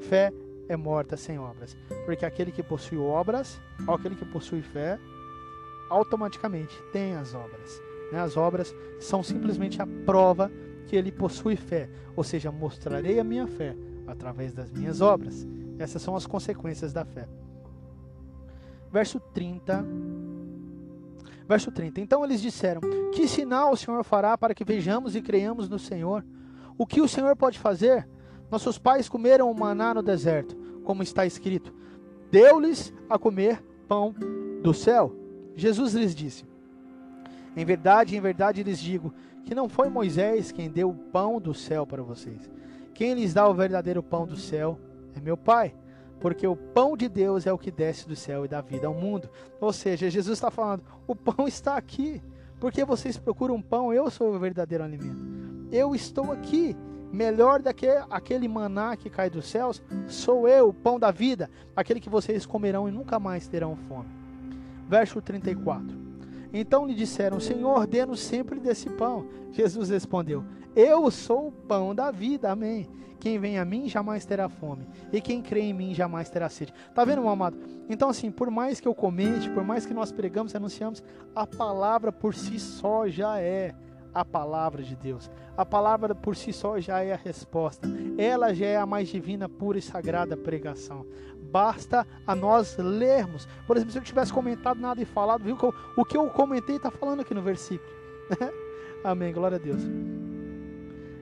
[0.08, 0.32] Fé
[0.68, 1.76] é morta sem obras.
[2.04, 4.98] Porque aquele que possui obras, aquele que possui fé,
[5.90, 7.82] automaticamente tem as obras.
[8.12, 8.20] Né?
[8.20, 10.50] As obras são simplesmente a prova
[10.86, 13.74] que ele possui fé, ou seja, mostrarei a minha fé
[14.06, 15.46] através das minhas obras.
[15.82, 17.28] Essas são as consequências da fé.
[18.90, 19.84] Verso 30.
[21.48, 22.00] Verso 30.
[22.00, 22.80] Então eles disseram:
[23.12, 26.24] Que sinal o Senhor fará para que vejamos e creiamos no Senhor?
[26.78, 28.08] O que o Senhor pode fazer?
[28.50, 31.74] Nossos pais comeram o maná no deserto, como está escrito:
[32.30, 34.14] Deu-lhes a comer pão
[34.62, 35.14] do céu.
[35.56, 36.44] Jesus lhes disse:
[37.56, 39.12] Em verdade, em verdade lhes digo
[39.44, 42.50] que não foi Moisés quem deu o pão do céu para vocês.
[42.94, 44.78] Quem lhes dá o verdadeiro pão do céu
[45.14, 45.74] é meu Pai,
[46.20, 48.94] porque o pão de Deus é o que desce do céu e dá vida ao
[48.94, 49.28] mundo.
[49.60, 52.22] Ou seja, Jesus está falando: o pão está aqui.
[52.60, 53.92] Porque vocês procuram pão?
[53.92, 55.20] Eu sou o verdadeiro alimento.
[55.72, 56.76] Eu estou aqui
[57.12, 61.50] melhor do que aquele maná que cai dos céus, sou eu, o pão da vida,
[61.76, 64.08] aquele que vocês comerão e nunca mais terão fome.
[64.88, 66.11] Verso 34.
[66.52, 69.26] Então lhe disseram: Senhor, dê-nos sempre desse pão.
[69.50, 72.50] Jesus respondeu: Eu sou o pão da vida.
[72.50, 72.88] Amém.
[73.22, 76.74] Quem vem a mim jamais terá fome, e quem crê em mim jamais terá sede.
[76.92, 77.56] Tá vendo, meu amado?
[77.88, 82.10] Então, assim, por mais que eu comente, por mais que nós pregamos anunciamos, a palavra
[82.10, 83.76] por si só já é
[84.12, 85.30] a palavra de Deus.
[85.56, 87.88] A palavra por si só já é a resposta.
[88.18, 91.06] Ela já é a mais divina, pura e sagrada pregação.
[91.52, 93.46] Basta a nós lermos.
[93.66, 95.56] Por exemplo, se eu tivesse comentado nada e falado, viu?
[95.96, 97.92] O que eu comentei está falando aqui no versículo.
[99.04, 99.82] Amém, glória a Deus.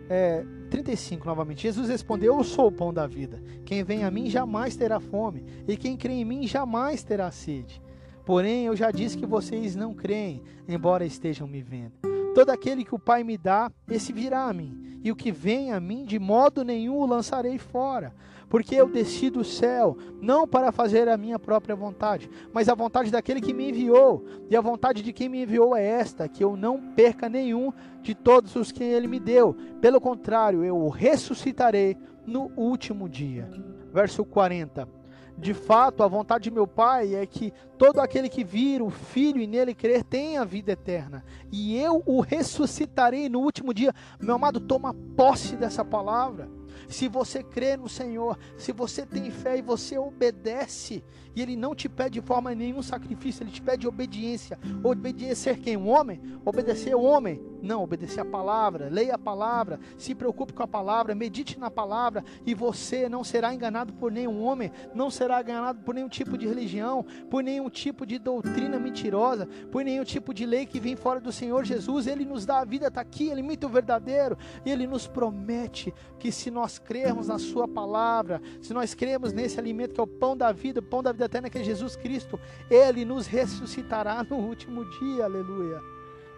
[0.09, 1.63] É, 35 novamente.
[1.63, 3.43] Jesus respondeu: Eu sou o pão da vida.
[3.65, 7.83] Quem vem a mim jamais terá fome, e quem crê em mim jamais terá sede.
[8.25, 11.93] Porém, eu já disse que vocês não creem, embora estejam me vendo.
[12.35, 14.90] Todo aquele que o Pai me dá, esse virá a mim.
[15.03, 18.15] E o que vem a mim de modo nenhum o lançarei fora.
[18.49, 23.11] Porque eu desci do céu, não para fazer a minha própria vontade, mas a vontade
[23.11, 24.25] daquele que me enviou.
[24.51, 28.13] E a vontade de quem me enviou é esta: que eu não perca nenhum de
[28.13, 29.55] todos os que ele me deu.
[29.81, 33.49] Pelo contrário, eu o ressuscitarei no último dia.
[33.93, 35.00] Verso 40.
[35.41, 39.41] De fato, a vontade de meu Pai é que todo aquele que vir o Filho
[39.41, 41.25] e nele crer tenha vida eterna.
[41.51, 43.95] E eu o ressuscitarei no último dia.
[44.21, 46.60] Meu amado, toma posse dessa palavra.
[46.89, 51.75] Se você crê no Senhor, se você tem fé e você obedece, e Ele não
[51.75, 54.59] te pede de forma nenhum sacrifício, Ele te pede obediência.
[54.83, 55.77] Obedecer quem?
[55.77, 56.21] Um homem?
[56.45, 57.41] Obedecer o homem?
[57.63, 62.25] Não, obedecer a palavra, leia a palavra, se preocupe com a palavra, medite na palavra,
[62.47, 66.47] e você não será enganado por nenhum homem, não será enganado por nenhum tipo de
[66.47, 71.21] religião, por nenhum tipo de doutrina mentirosa, por nenhum tipo de lei que vem fora
[71.21, 72.07] do Senhor Jesus.
[72.07, 75.93] Ele nos dá a vida, está aqui, Ele é muito verdadeiro, e Ele nos promete
[76.19, 80.07] que se nós crermos na Sua palavra, se nós cremos nesse alimento que é o
[80.07, 82.39] pão da vida, o pão da vida eterna que é Jesus Cristo,
[82.71, 85.81] Ele nos ressuscitará no último dia, aleluia.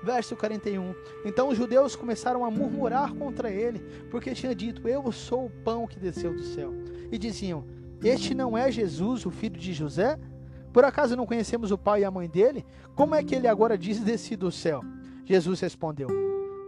[0.03, 0.95] Verso 41.
[1.25, 3.79] Então os judeus começaram a murmurar contra ele,
[4.11, 6.75] porque tinha dito: Eu sou o pão que desceu do céu.
[7.11, 7.65] E diziam:
[8.03, 10.19] Este não é Jesus, o filho de José?
[10.73, 12.65] Por acaso não conhecemos o pai e a mãe dele?
[12.97, 14.83] Como é que ele agora diz desci do céu?
[15.25, 16.09] Jesus respondeu: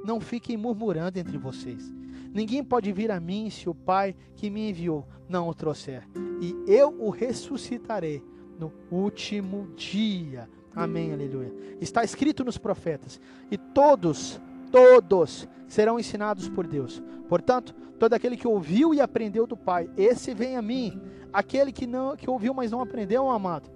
[0.05, 1.93] Não fiquem murmurando entre vocês.
[2.35, 6.03] Ninguém pode vir a mim se o Pai que me enviou não o trouxer,
[6.41, 8.23] e eu o ressuscitarei
[8.59, 10.51] no último dia.
[10.75, 11.55] Amém, aleluia.
[11.81, 13.21] Está escrito nos profetas:
[13.51, 14.41] e todos,
[14.73, 17.01] todos serão ensinados por Deus.
[17.29, 21.01] Portanto, todo aquele que ouviu e aprendeu do Pai, esse vem a mim.
[21.33, 23.71] Aquele que não que ouviu, mas não aprendeu, amado,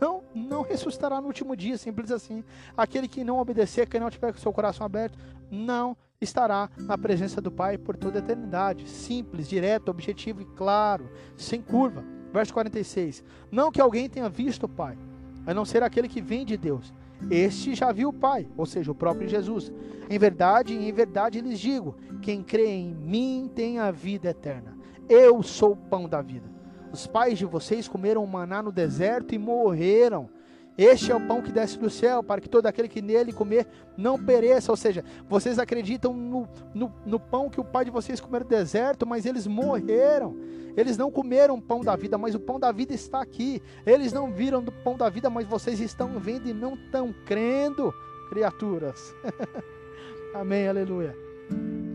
[0.00, 2.44] não, não ressuscitará no último dia, simples assim.
[2.76, 5.18] Aquele que não obedecer, que não tiver com seu coração aberto,
[5.50, 8.88] não estará na presença do Pai por toda a eternidade.
[8.88, 12.04] Simples, direto, objetivo e claro, sem curva.
[12.32, 13.22] Verso 46.
[13.50, 14.98] Não que alguém tenha visto o Pai,
[15.46, 16.92] a não ser aquele que vem de Deus.
[17.30, 19.72] Este já viu o Pai, ou seja, o próprio Jesus.
[20.10, 24.76] Em verdade, em verdade lhes digo: quem crê em mim tem a vida eterna.
[25.08, 26.54] Eu sou o pão da vida.
[26.92, 30.28] Os pais de vocês comeram maná no deserto e morreram.
[30.76, 33.66] Este é o pão que desce do céu, para que todo aquele que nele comer
[33.96, 34.72] não pereça.
[34.72, 38.50] Ou seja, vocês acreditam no, no, no pão que o pai de vocês comeram no
[38.50, 40.36] deserto, mas eles morreram.
[40.76, 43.62] Eles não comeram o pão da vida, mas o pão da vida está aqui.
[43.86, 47.94] Eles não viram do pão da vida, mas vocês estão vendo e não estão crendo,
[48.28, 49.14] criaturas.
[50.34, 51.16] Amém, aleluia.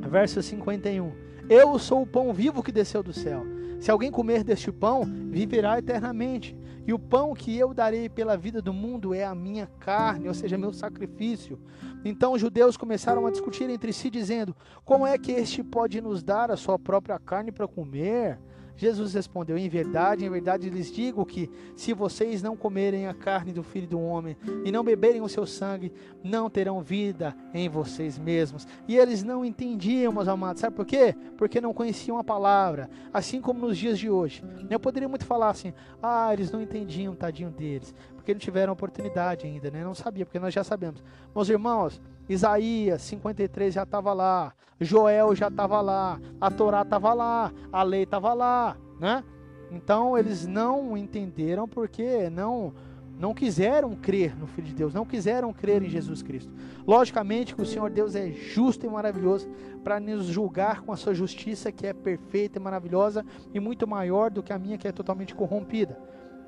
[0.09, 1.11] Verso 51.
[1.49, 3.45] Eu sou o pão vivo que desceu do céu.
[3.79, 6.55] Se alguém comer deste pão, viverá eternamente.
[6.89, 10.33] E o pão que eu darei pela vida do mundo é a minha carne, ou
[10.33, 11.59] seja, meu sacrifício.
[12.03, 16.23] Então os judeus começaram a discutir entre si, dizendo: Como é que este pode nos
[16.23, 18.39] dar a sua própria carne para comer?
[18.79, 23.51] Jesus respondeu: Em verdade, em verdade lhes digo que, se vocês não comerem a carne
[23.51, 25.91] do filho do homem e não beberem o seu sangue,
[26.23, 28.65] não terão vida em vocês mesmos.
[28.87, 30.61] E eles não entendiam, meus amados.
[30.61, 31.13] Sabe por quê?
[31.37, 32.89] Porque não conheciam a palavra.
[33.11, 34.41] Assim como nos dias de hoje.
[34.69, 37.93] Eu poderia muito falar assim: Ah, eles não entendiam, tadinho deles.
[38.15, 39.83] Porque não tiveram oportunidade ainda, né?
[39.83, 41.03] Não sabia, porque nós já sabemos.
[41.35, 47.51] Meus irmãos, Isaías 53 já estava lá, Joel já estava lá, a Torá estava lá,
[47.71, 49.23] a lei estava lá, né?
[49.71, 52.73] Então eles não entenderam porque não
[53.19, 56.53] não quiseram crer no Filho de Deus, não quiseram crer em Jesus Cristo.
[56.87, 59.49] Logicamente que o Senhor Deus é justo e maravilhoso
[59.83, 64.31] para nos julgar com a sua justiça que é perfeita e maravilhosa e muito maior
[64.31, 65.99] do que a minha que é totalmente corrompida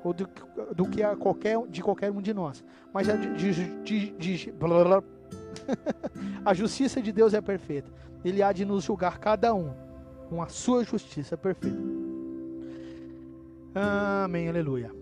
[0.02, 0.26] ou do,
[0.74, 2.64] do que a qualquer de qualquer um de nós.
[2.92, 3.52] Mas a de,
[3.84, 5.02] de, de, blá, blá,
[6.44, 7.90] a justiça de Deus é perfeita.
[8.24, 9.72] Ele há de nos julgar cada um
[10.28, 11.76] com a sua justiça perfeita.
[13.74, 15.01] Amém, aleluia.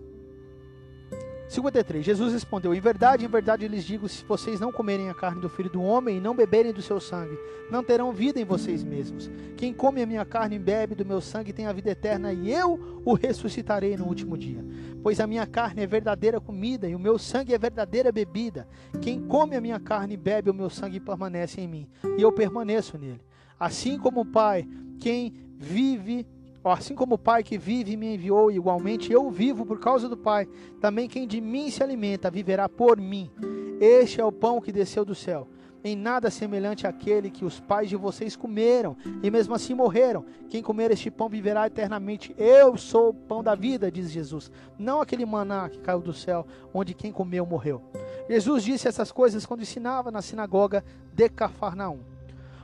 [1.51, 2.05] 53.
[2.05, 5.49] Jesus respondeu: Em verdade, em verdade lhes digo: se vocês não comerem a carne do
[5.49, 7.37] filho do homem e não beberem do seu sangue,
[7.69, 9.29] não terão vida em vocês mesmos.
[9.57, 12.51] Quem come a minha carne e bebe do meu sangue tem a vida eterna, e
[12.51, 14.65] eu o ressuscitarei no último dia.
[15.03, 18.67] Pois a minha carne é verdadeira comida e o meu sangue é verdadeira bebida.
[19.01, 22.31] Quem come a minha carne e bebe o meu sangue permanece em mim, e eu
[22.31, 23.21] permaneço nele.
[23.59, 24.65] Assim como o Pai,
[24.99, 26.25] quem vive
[26.63, 30.47] Assim como o Pai que vive me enviou, igualmente eu vivo por causa do Pai.
[30.79, 33.31] Também quem de mim se alimenta viverá por mim.
[33.79, 35.47] Este é o pão que desceu do céu.
[35.83, 40.23] Em nada semelhante àquele que os pais de vocês comeram e mesmo assim morreram.
[40.47, 42.35] Quem comer este pão viverá eternamente.
[42.37, 44.51] Eu sou o pão da vida, diz Jesus.
[44.77, 47.81] Não aquele maná que caiu do céu, onde quem comeu morreu.
[48.29, 52.01] Jesus disse essas coisas quando ensinava na sinagoga de Cafarnaum.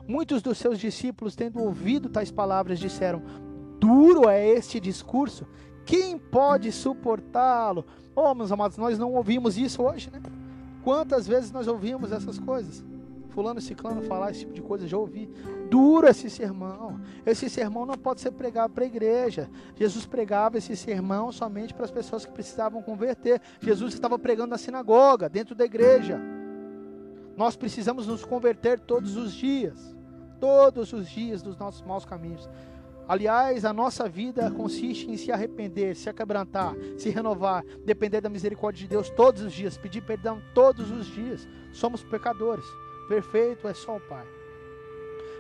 [0.08, 3.24] Muitos dos seus discípulos, tendo ouvido tais palavras, disseram:
[3.80, 5.46] Duro é este discurso,
[5.86, 7.86] quem pode suportá-lo?
[8.16, 10.22] Oh, meus amados, nós não ouvimos isso hoje, né?
[10.84, 12.84] Quantas vezes nós ouvimos essas coisas?
[13.30, 15.30] Fulano Ciclano falar esse tipo de coisa, já ouvi.
[15.70, 17.00] Duro esse sermão.
[17.24, 19.48] Esse sermão não pode ser pregado para a igreja.
[19.76, 23.40] Jesus pregava esse sermão somente para as pessoas que precisavam converter.
[23.60, 26.20] Jesus estava pregando na sinagoga, dentro da igreja.
[27.38, 29.96] Nós precisamos nos converter todos os dias.
[30.40, 32.50] Todos os dias dos nossos maus caminhos.
[33.08, 38.82] Aliás, a nossa vida consiste em se arrepender, se quebrantar, se renovar, depender da misericórdia
[38.82, 41.48] de Deus todos os dias, pedir perdão todos os dias.
[41.72, 42.66] Somos pecadores.
[43.08, 44.26] Perfeito é só o Pai.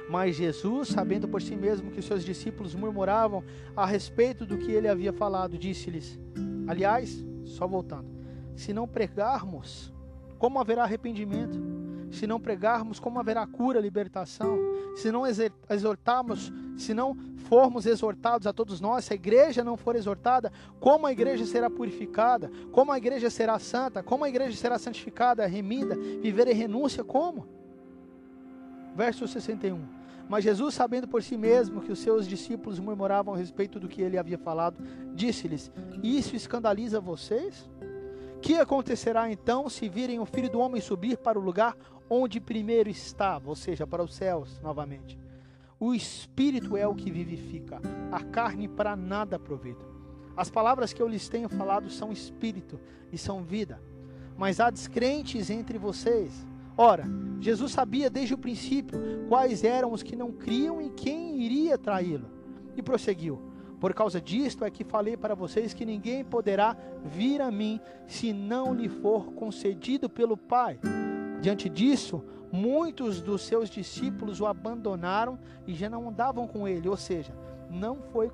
[0.09, 3.43] Mas Jesus, sabendo por si mesmo que seus discípulos murmuravam
[3.75, 6.17] a respeito do que ele havia falado, disse-lhes:
[6.65, 8.07] Aliás, só voltando,
[8.55, 9.93] se não pregarmos,
[10.37, 11.86] como haverá arrependimento?
[12.11, 14.57] Se não pregarmos, como haverá cura, libertação?
[14.95, 15.23] Se não
[15.69, 17.15] exortarmos, se não
[17.47, 21.69] formos exortados a todos nós, se a igreja não for exortada, como a igreja será
[21.69, 22.51] purificada?
[22.71, 24.01] Como a igreja será santa?
[24.01, 25.95] Como a igreja será santificada, remida?
[25.95, 27.47] Viver em renúncia, como?
[28.95, 29.97] Verso 61.
[30.29, 34.01] Mas Jesus, sabendo por si mesmo que os seus discípulos murmuravam a respeito do que
[34.01, 34.83] ele havia falado,
[35.13, 35.71] disse-lhes:
[36.03, 37.69] Isso escandaliza vocês?
[38.41, 41.75] Que acontecerá então se virem o filho do homem subir para o lugar
[42.09, 45.17] onde primeiro estava, ou seja, para os céus novamente?
[45.79, 47.79] O espírito é o que vivifica,
[48.11, 49.85] a carne para nada aproveita.
[50.35, 52.79] As palavras que eu lhes tenho falado são espírito
[53.11, 53.81] e são vida.
[54.35, 56.45] Mas há descrentes entre vocês
[56.77, 57.05] Ora,
[57.39, 62.29] Jesus sabia desde o princípio quais eram os que não criam e quem iria traí-lo.
[62.75, 63.41] E prosseguiu:
[63.79, 68.31] Por causa disto é que falei para vocês que ninguém poderá vir a mim se
[68.31, 70.79] não lhe for concedido pelo Pai.
[71.47, 72.21] Diante disso,
[72.51, 77.33] muitos dos seus discípulos o abandonaram e já não andavam com ele, ou seja,
[77.69, 78.29] não foi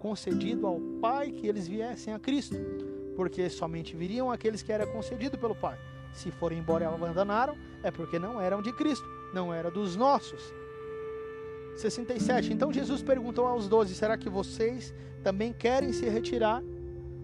[0.00, 2.56] concedido ao Pai que eles viessem a Cristo,
[3.14, 5.78] porque somente viriam aqueles que era concedido pelo Pai.
[6.12, 10.42] Se forem embora e abandonaram, é porque não eram de Cristo, não era dos nossos.
[11.76, 12.52] 67.
[12.52, 16.60] Então Jesus perguntou aos doze: Será que vocês também querem se retirar?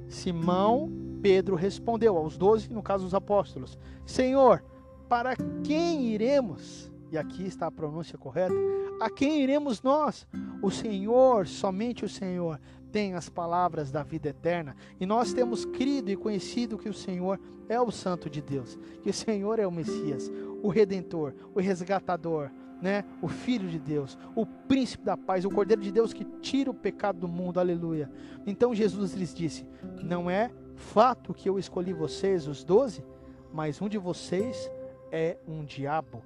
[0.08, 0.88] Simão
[1.20, 4.62] Pedro respondeu aos doze, no caso os apóstolos: Senhor,
[5.11, 5.34] para
[5.64, 6.88] quem iremos?
[7.11, 8.54] E aqui está a pronúncia correta.
[9.00, 10.24] A quem iremos nós?
[10.62, 12.61] O Senhor, somente o Senhor,
[12.92, 14.76] tem as palavras da vida eterna.
[15.00, 19.11] E nós temos crido e conhecido que o Senhor é o Santo de Deus, que
[19.11, 20.30] o Senhor é o Messias,
[20.62, 22.48] o Redentor, o Resgatador,
[22.80, 23.04] né?
[23.20, 26.74] o Filho de Deus, o Príncipe da Paz, o Cordeiro de Deus que tira o
[26.74, 27.58] pecado do mundo.
[27.58, 28.08] Aleluia.
[28.46, 29.66] Então Jesus lhes disse:
[30.04, 33.04] Não é fato que eu escolhi vocês, os doze,
[33.52, 34.70] mas um de vocês
[35.12, 36.22] é um diabo.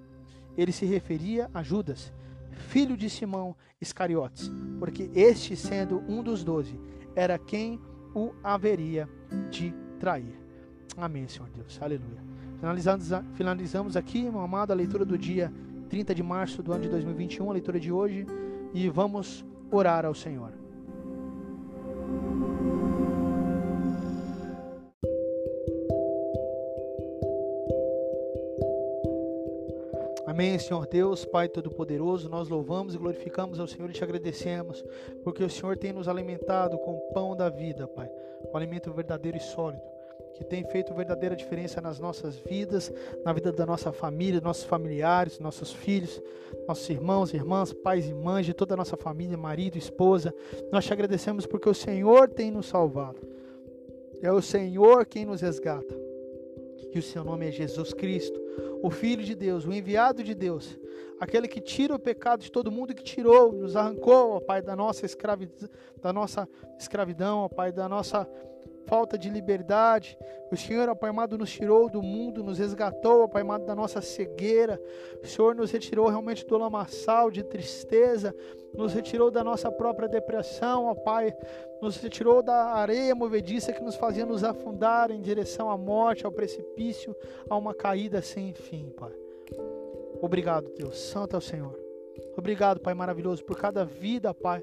[0.57, 2.13] Ele se referia a Judas
[2.55, 6.79] filho de Simão Iscariotes, porque este, sendo um dos doze,
[7.15, 7.81] era quem
[8.15, 9.09] o haveria
[9.51, 10.39] de trair.
[10.97, 11.79] Amém, Senhor Deus.
[11.83, 12.23] Aleluia.
[12.59, 15.53] Finalizamos, finalizamos aqui, meu amado, a leitura do dia
[15.89, 18.27] 30 de março do ano de 2021, a leitura de hoje,
[18.73, 20.53] e vamos orar ao Senhor.
[30.45, 34.85] Amém, Senhor Deus, Pai Todo-Poderoso, nós louvamos e glorificamos ao Senhor e te agradecemos,
[35.23, 38.11] porque o Senhor tem nos alimentado com o pão da vida, Pai,
[38.51, 39.81] com alimento verdadeiro e sólido,
[40.35, 42.93] que tem feito verdadeira diferença nas nossas vidas,
[43.25, 46.21] na vida da nossa família, nossos familiares, nossos filhos,
[46.69, 50.35] nossos irmãos, irmãs, pais e mães, de toda a nossa família, marido, esposa.
[50.71, 53.27] Nós te agradecemos porque o Senhor tem nos salvado.
[54.21, 56.04] É o Senhor quem nos resgata.
[56.95, 58.45] E o seu nome é Jesus Cristo
[58.85, 60.79] o Filho de Deus, o enviado de Deus,
[61.19, 64.77] aquele que tira o pecado de todo mundo, que tirou, nos arrancou, ó Pai, da
[64.77, 65.49] nossa, escravi
[66.03, 66.47] da nossa
[66.79, 68.29] escravidão, ó Pai, da nossa
[68.87, 70.17] falta de liberdade.
[70.51, 73.75] O Senhor, ó Pai amado, nos tirou do mundo, nos resgatou, ó Pai amado, da
[73.75, 74.81] nossa cegueira.
[75.23, 78.35] O Senhor nos retirou realmente do lamaçal de tristeza,
[78.75, 81.35] nos retirou da nossa própria depressão, ó Pai,
[81.81, 86.33] nos retirou da areia movediça que nos fazia nos afundar em direção à morte, ao
[86.33, 87.15] precipício,
[87.49, 89.13] a uma caída sem fim, Pai.
[90.21, 90.99] Obrigado, Deus.
[90.99, 91.79] Santo é o Senhor.
[92.37, 94.63] Obrigado, Pai maravilhoso, por cada vida, Pai,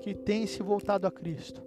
[0.00, 1.65] que tem se voltado a Cristo.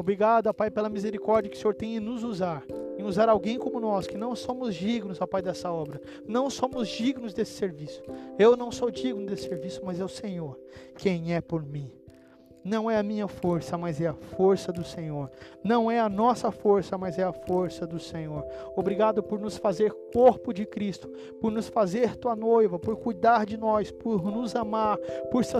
[0.00, 2.64] Obrigado, Pai, pela misericórdia que o Senhor tem em nos usar,
[2.98, 6.00] em usar alguém como nós, que não somos dignos, ó Pai, dessa obra.
[6.26, 8.02] Não somos dignos desse serviço.
[8.38, 10.58] Eu não sou digno desse serviço, mas é o Senhor
[10.96, 11.92] quem é por mim.
[12.64, 15.30] Não é a minha força, mas é a força do Senhor.
[15.64, 18.44] Não é a nossa força, mas é a força do Senhor.
[18.76, 21.08] Obrigado por nos fazer corpo de Cristo,
[21.40, 24.98] por nos fazer tua noiva, por cuidar de nós, por nos amar,
[25.30, 25.56] por se,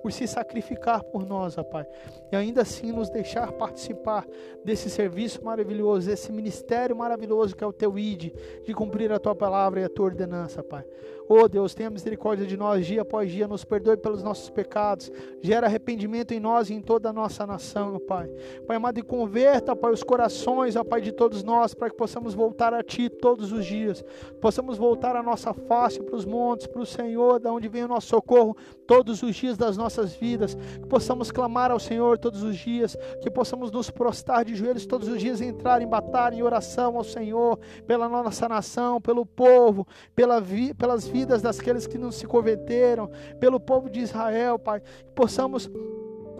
[0.00, 1.86] por se sacrificar por nós, ó Pai.
[2.30, 4.26] E ainda assim nos deixar participar
[4.64, 8.32] desse serviço maravilhoso, desse ministério maravilhoso que é o teu ID,
[8.64, 10.84] de cumprir a tua palavra e a tua ordenança, Pai.
[11.28, 15.10] Oh Deus, tenha misericórdia de nós dia após dia, nos perdoe pelos nossos pecados,
[15.42, 18.28] gera arrependimento em nós e em toda a nossa nação, meu Pai.
[18.64, 22.32] Pai amado, e converta, Pai, os corações, ó Pai, de todos nós, para que possamos
[22.32, 24.04] voltar a Ti todos os dias,
[24.40, 27.88] possamos voltar a nossa face para os montes, para o Senhor, da onde vem o
[27.88, 28.56] nosso socorro
[28.86, 33.30] todos os dias das nossas vidas, que possamos clamar ao Senhor todos os dias, que
[33.30, 37.58] possamos nos prostrar de joelhos todos os dias, entrar em batalha, em oração ao Senhor,
[37.84, 43.10] pela nossa nação, pelo povo, pela vi, pelas vidas vidas daqueles que não se converteram,
[43.40, 44.82] pelo povo de Israel, Pai.
[45.14, 45.70] Possamos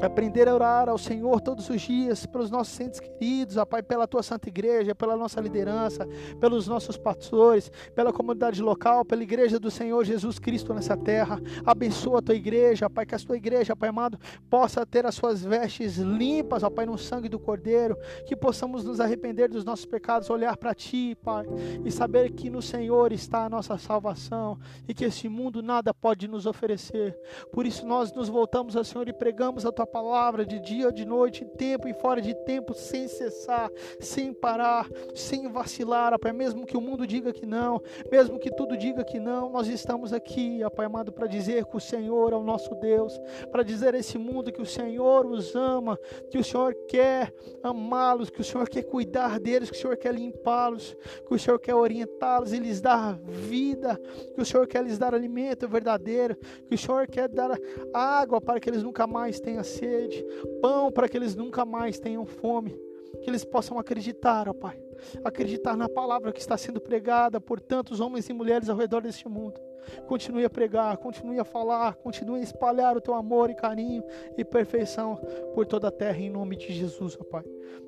[0.00, 4.06] aprender a orar ao Senhor todos os dias, pelos nossos entes queridos, ó Pai, pela
[4.06, 6.06] tua santa igreja, pela nossa liderança,
[6.40, 11.40] pelos nossos pastores, pela comunidade local, pela igreja do Senhor Jesus Cristo nessa terra.
[11.64, 14.18] Abençoa a tua igreja, Pai, que a tua igreja, Pai amado,
[14.50, 19.00] possa ter as suas vestes limpas, ó Pai, no sangue do Cordeiro, que possamos nos
[19.00, 21.46] arrepender dos nossos pecados, olhar para ti, Pai,
[21.84, 26.28] e saber que no Senhor está a nossa salvação e que esse mundo nada pode
[26.28, 27.16] nos oferecer.
[27.52, 30.92] Por isso nós nos voltamos ao Senhor e pregamos a tua tua palavra de dia,
[30.92, 33.70] de noite, em tempo e fora de tempo, sem cessar,
[34.00, 37.80] sem parar, sem vacilar, Pai, mesmo que o mundo diga que não,
[38.10, 41.80] mesmo que tudo diga que não, nós estamos aqui, Pai amado, para dizer que o
[41.80, 43.18] Senhor é o nosso Deus,
[43.50, 45.98] para dizer a esse mundo que o Senhor os ama,
[46.30, 47.32] que o Senhor quer
[47.62, 51.58] amá-los, que o Senhor quer cuidar deles, que o Senhor quer limpá-los, que o Senhor
[51.58, 54.00] quer orientá-los e lhes dar vida,
[54.34, 57.56] que o Senhor quer lhes dar alimento verdadeiro, que o Senhor quer dar
[57.92, 60.24] água para que eles nunca mais tenham sede,
[60.60, 62.78] pão para que eles nunca mais tenham fome,
[63.22, 64.80] que eles possam acreditar, ó Pai,
[65.24, 69.28] acreditar na palavra que está sendo pregada por tantos homens e mulheres ao redor deste
[69.28, 69.60] mundo.
[70.06, 74.02] Continue a pregar, continue a falar, continue a espalhar o teu amor e carinho
[74.36, 75.16] e perfeição
[75.54, 77.44] por toda a terra em nome de Jesus, ó Pai.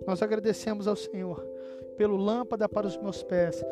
[0.06, 1.44] Nós agradecemos ao Senhor
[1.96, 3.62] pelo lâmpada para os meus pés,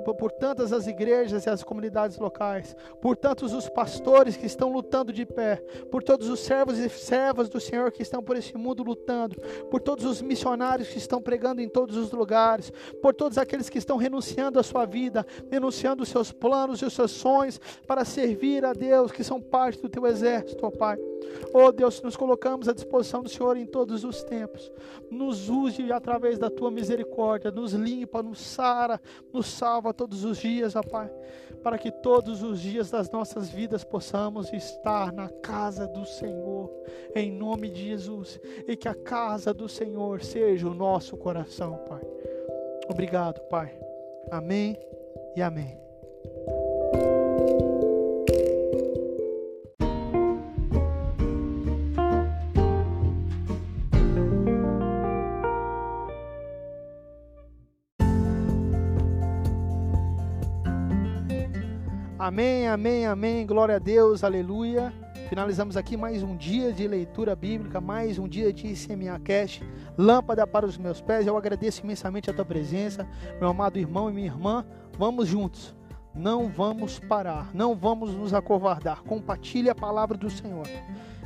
[0.00, 5.12] por, tantas as igrejas e as comunidades locais, por tantos os pastores que estão lutando
[5.12, 5.56] de pé,
[5.90, 9.36] por todos os servos e servas do Senhor que estão por esse mundo lutando,
[9.70, 12.72] por todos os missionários que estão pregando em todos os lugares,
[13.02, 16.92] por todos aqueles que estão renunciando à sua vida, renunciando os seus planos e os
[16.92, 20.98] seus sonhos para servir a Deus, que são parte do teu exército, ó Pai.
[21.52, 24.70] Oh Deus, nos colocamos à disposição do Senhor em todos os tempos.
[25.10, 29.00] Nos use através da tua misericórdia, nos limpa, nos sara,
[29.32, 31.10] nos salva todos os dias, ó Pai,
[31.62, 36.70] para que todos os dias das nossas vidas possamos estar na casa do Senhor,
[37.14, 42.02] em nome de Jesus, e que a casa do Senhor seja o nosso coração, Pai.
[42.88, 43.72] Obrigado, Pai.
[44.30, 44.76] Amém
[45.34, 45.78] e amém.
[62.26, 63.46] Amém, amém, amém.
[63.46, 64.92] Glória a Deus, aleluia.
[65.28, 69.62] Finalizamos aqui mais um dia de leitura bíblica, mais um dia de ICMA Cash,
[69.96, 71.24] lâmpada para os meus pés.
[71.24, 73.06] Eu agradeço imensamente a tua presença,
[73.38, 74.66] meu amado irmão e minha irmã.
[74.98, 75.72] Vamos juntos.
[76.12, 79.04] Não vamos parar, não vamos nos acovardar.
[79.04, 80.66] Compartilhe a palavra do Senhor.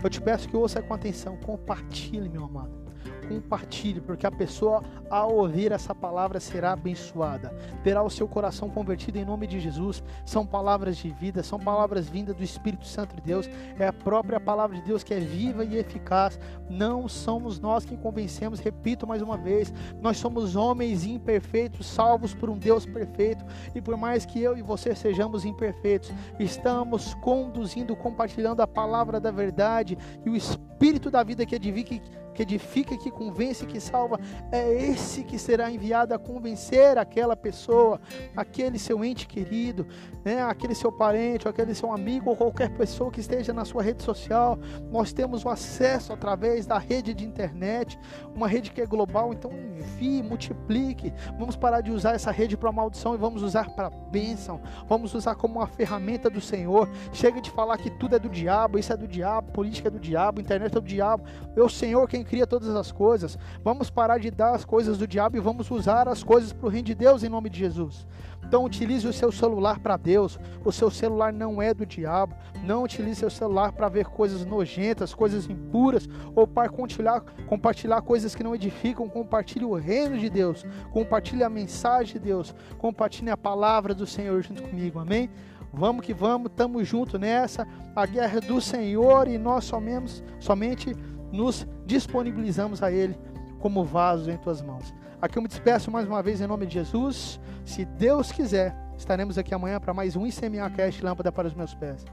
[0.04, 1.38] Eu te peço que ouça com atenção.
[1.38, 2.89] Compartilhe, meu amado
[3.30, 7.54] compartilhe, porque a pessoa, ao ouvir essa palavra, será abençoada,
[7.84, 10.02] terá o seu coração convertido em nome de Jesus.
[10.24, 14.40] São palavras de vida, são palavras vindas do Espírito Santo de Deus, é a própria
[14.40, 16.40] palavra de Deus que é viva e eficaz.
[16.68, 22.50] Não somos nós que convencemos, repito mais uma vez, nós somos homens imperfeitos, salvos por
[22.50, 28.60] um Deus perfeito, e por mais que eu e você sejamos imperfeitos, estamos conduzindo, compartilhando
[28.60, 32.00] a palavra da verdade e o Espírito da vida que edifica
[32.34, 34.18] que edifica, que convence, que salva,
[34.50, 38.00] é esse que será enviado a convencer aquela pessoa,
[38.36, 39.86] aquele seu ente querido,
[40.24, 44.02] né, aquele seu parente, aquele seu amigo ou qualquer pessoa que esteja na sua rede
[44.02, 44.58] social.
[44.90, 47.98] Nós temos o acesso através da rede de internet,
[48.34, 51.12] uma rede que é global, então envie, multiplique.
[51.38, 54.60] Vamos parar de usar essa rede para maldição e vamos usar para bênção.
[54.86, 56.88] Vamos usar como uma ferramenta do Senhor.
[57.12, 60.00] Chega de falar que tudo é do diabo, isso é do diabo, política é do
[60.00, 61.24] diabo, internet é do diabo.
[61.56, 63.38] É o Senhor quem quem cria todas as coisas.
[63.64, 66.68] Vamos parar de dar as coisas do diabo e vamos usar as coisas para o
[66.68, 68.06] reino de Deus em nome de Jesus.
[68.44, 70.38] Então utilize o seu celular para Deus.
[70.64, 72.34] O seu celular não é do diabo.
[72.62, 78.34] Não utilize seu celular para ver coisas nojentas, coisas impuras ou para compartilhar, compartilhar coisas
[78.34, 79.08] que não edificam.
[79.08, 80.64] Compartilhe o reino de Deus.
[80.92, 82.54] Compartilhe a mensagem de Deus.
[82.78, 84.98] Compartilhe a palavra do Senhor junto comigo.
[84.98, 85.30] Amém?
[85.72, 87.66] Vamos que vamos, estamos juntos nessa.
[87.94, 90.96] A guerra é do Senhor e nós somente, somente
[91.32, 93.18] nos disponibilizamos a Ele
[93.58, 94.94] como vaso em tuas mãos.
[95.20, 97.38] Aqui eu me despeço mais uma vez em nome de Jesus.
[97.64, 101.74] Se Deus quiser, estaremos aqui amanhã para mais um ICMA Cast Lâmpada para os meus
[101.74, 102.04] pés.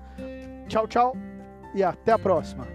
[0.68, 1.16] Tchau, tchau
[1.74, 2.68] e até a próxima.